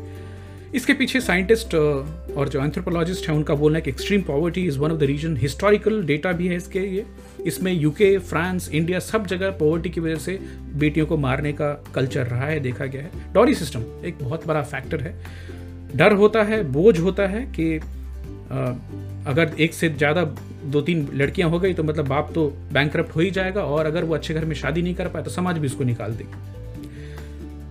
इसके 0.74 0.92
पीछे 0.94 1.20
साइंटिस्ट 1.20 1.74
और 1.74 2.48
जो 2.48 2.62
एंथ्रोपोलॉजिस्ट 2.62 3.28
हैं, 3.28 3.36
उनका 3.36 3.54
बोलना 3.54 3.78
है 3.78 3.82
कि 3.82 3.90
extreme 3.90 4.22
poverty 4.22 4.66
is 4.66 4.78
one 4.78 4.92
of 4.92 4.98
the 4.98 5.02
reason 5.04 5.36
historical 5.36 6.02
data 6.06 6.32
भी 6.32 6.46
है 6.48 6.56
इसके 6.56 6.80
ये 6.80 7.04
इसमें 7.46 7.72
यूके 7.72 8.16
फ्रांस 8.20 8.68
इंडिया 8.70 8.98
सब 9.00 9.26
जगह 9.26 9.50
पॉवर्टी 9.58 9.90
की 9.90 10.00
वजह 10.00 10.18
से 10.18 10.38
बेटियों 10.76 11.06
को 11.06 11.16
मारने 11.18 11.52
का 11.52 11.72
कल्चर 11.94 12.26
रहा 12.26 12.46
है, 12.46 12.58
देखा 12.60 12.86
गया 12.86 13.02
है। 13.02 13.32
डॉरी 13.34 13.54
सिस्टम 13.54 13.84
एक 14.06 14.18
बहुत 14.22 14.46
बड़ा 14.46 14.62
फैक्टर 14.64 15.00
है। 15.00 15.14
डर 15.94 16.12
होता 16.14 16.42
है, 16.42 16.62
बोझ 16.72 16.98
होता 17.00 17.26
है 17.26 17.44
कि 17.50 17.74
अगर 19.26 19.54
एक 19.58 19.74
से 19.74 19.88
ज़्यादा 19.90 20.24
दो 20.66 20.80
तीन 20.80 21.08
लड़कियाँ 21.14 21.48
हो 21.50 21.58
गई 21.60 21.74
तो 21.74 21.82
मतलब 21.82 22.08
बाप 22.08 22.30
तो 22.34 22.46
बैंक 22.72 22.96
हो 22.96 23.20
ही 23.20 23.30
जाएगा, 23.30 23.62
और 23.62 23.86
अगर 23.86 24.04
वो 24.04 24.14
अच्छे 24.14 24.34
घर 24.34 24.44
में 24.44 24.54
शादी 24.56 24.82
नहीं 24.82 24.94
कर 24.94 25.08
पाए 25.08 25.22
तो 25.22 25.30
समाज 25.30 25.58
भी 25.58 25.66
उसको 25.66 25.84
निकाल 25.84 26.12
देगी। 26.12 26.53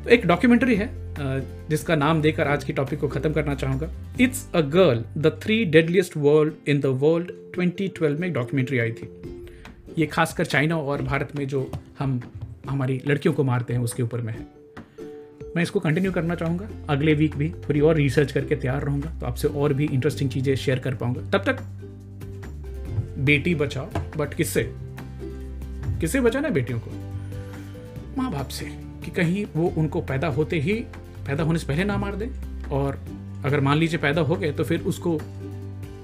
तो 0.04 0.10
एक 0.10 0.26
डॉक्यूमेंट्री 0.28 0.76
है 0.76 0.90
जिसका 1.70 1.96
नाम 1.96 2.22
देकर 2.22 2.48
आज 2.48 2.64
की 2.64 2.74
टॉपिक 2.74 3.00
को 3.00 3.08
खत्म 3.08 3.34
करना 3.34 3.54
चाहूँगा। 3.56 3.90
It's 4.22 4.48
a 4.56 4.62
girl 4.62 5.04
the 5.18 5.28
three 5.44 5.64
deadliest 5.66 6.18
world 6.18 6.70
in 6.70 6.80
the 6.80 6.86
world 7.02 7.32
2012 7.58 8.20
में 8.20 8.28
एक 8.28 8.34
डॉक्यूमेंट्री 8.34 8.80
आई 8.80 8.92
थी। 8.92 9.08
ये 9.98 10.06
खासकर 10.06 10.46
चाइना 10.46 10.78
और 10.78 11.02
भारत 11.02 11.32
में 11.36 11.48
जो 11.48 11.70
हम, 12.00 12.20
हमारी 12.70 13.02
लड़कियों 13.08 13.34
को 13.34 13.44
मारते 13.44 13.74
हैं, 13.74 13.82
उसके 13.82 14.04
ऊपर 14.04 14.22
में 14.22 14.34
है। 14.34 14.46
मैं 15.56 15.64
इसको 15.64 15.80
कंटिन्यू 15.80 16.12
करना 16.12 16.36
चाहूँगा। 16.36 16.70
अगले 16.90 17.14
वीक 17.14 17.36
भी 17.36 17.50
थोड़ी 17.50 17.80
और 17.80 17.96
रिसर्च 17.96 18.32
करके 18.32 18.56
तैयार 18.56 18.84
रहूँगा 18.84 19.18
तो 19.20 19.26
आपसे 19.26 19.48
और 19.48 19.74
भी 19.74 19.86
इंटरेस्टिंग 19.86 20.30
चीज़ें 20.30 20.56
शेयर 20.56 20.80
कर 20.80 20.96
पाऊँगा। 20.96 21.30
तब 21.32 21.44
तक 21.46 21.62
बेटी 23.26 23.56
बचाओ 23.56 23.90
बट 24.18 24.34
किससे? 24.34 24.70
किससे 26.00 26.22
बचाना 26.22 26.50
बेटियों 26.50 26.80
को? 26.80 26.92
माँ 28.18 28.32
बाप 28.32 28.48
से। 28.50 28.66
कि 29.04 29.12
कहीं 29.12 29.46
वो 29.56 29.74
उनको 29.78 30.02
पैदा 30.02 30.28
होते 30.30 30.60
ही, 30.60 30.74
पैदा 31.28 31.44
होने 31.44 31.60
से 31.60 31.68
पहले 31.68 31.84
ना 31.84 31.98
मार 31.98 32.16
दे। 32.16 32.30
और 32.72 33.00
अगर 33.46 33.60
मान 33.60 33.78
लीजिए 33.78 34.00
पैदा 34.00 34.22
हो 34.22 34.36
गए 34.36 34.52
तो 34.52 34.64
फिर 34.64 34.82
उसको 34.84 35.18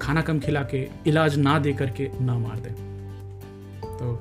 खाना 0.02 0.22
कम 0.22 0.40
खिला 0.40 0.62
के, 0.64 0.88
इलाज 1.08 1.38
ना 1.38 1.58
दे 1.60 1.74
करके 1.74 2.10
ना 2.22 2.38
मार 2.38 2.60
दे। 2.60 2.70
तो 3.90 4.14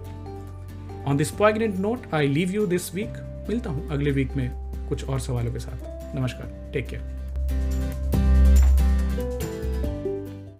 on 1.10 1.16
this 1.16 1.30
poignant 1.30 1.76
note 1.76 2.14
I 2.14 2.28
leave 2.28 2.50
you 2.50 2.66
this 2.66 2.94
week 2.94 3.46
मिलता 3.48 3.70
हूँ 3.70 3.88
अगले 3.90 4.10
वीक 4.10 4.36
में 4.36 4.50
कुछ 4.88 5.04
और 5.04 5.20
सवालों 5.20 5.52
के 5.52 5.58
साथ। 5.58 6.16
नमस्कार। 6.16 6.70
Take 6.72 6.86
care 6.88 7.17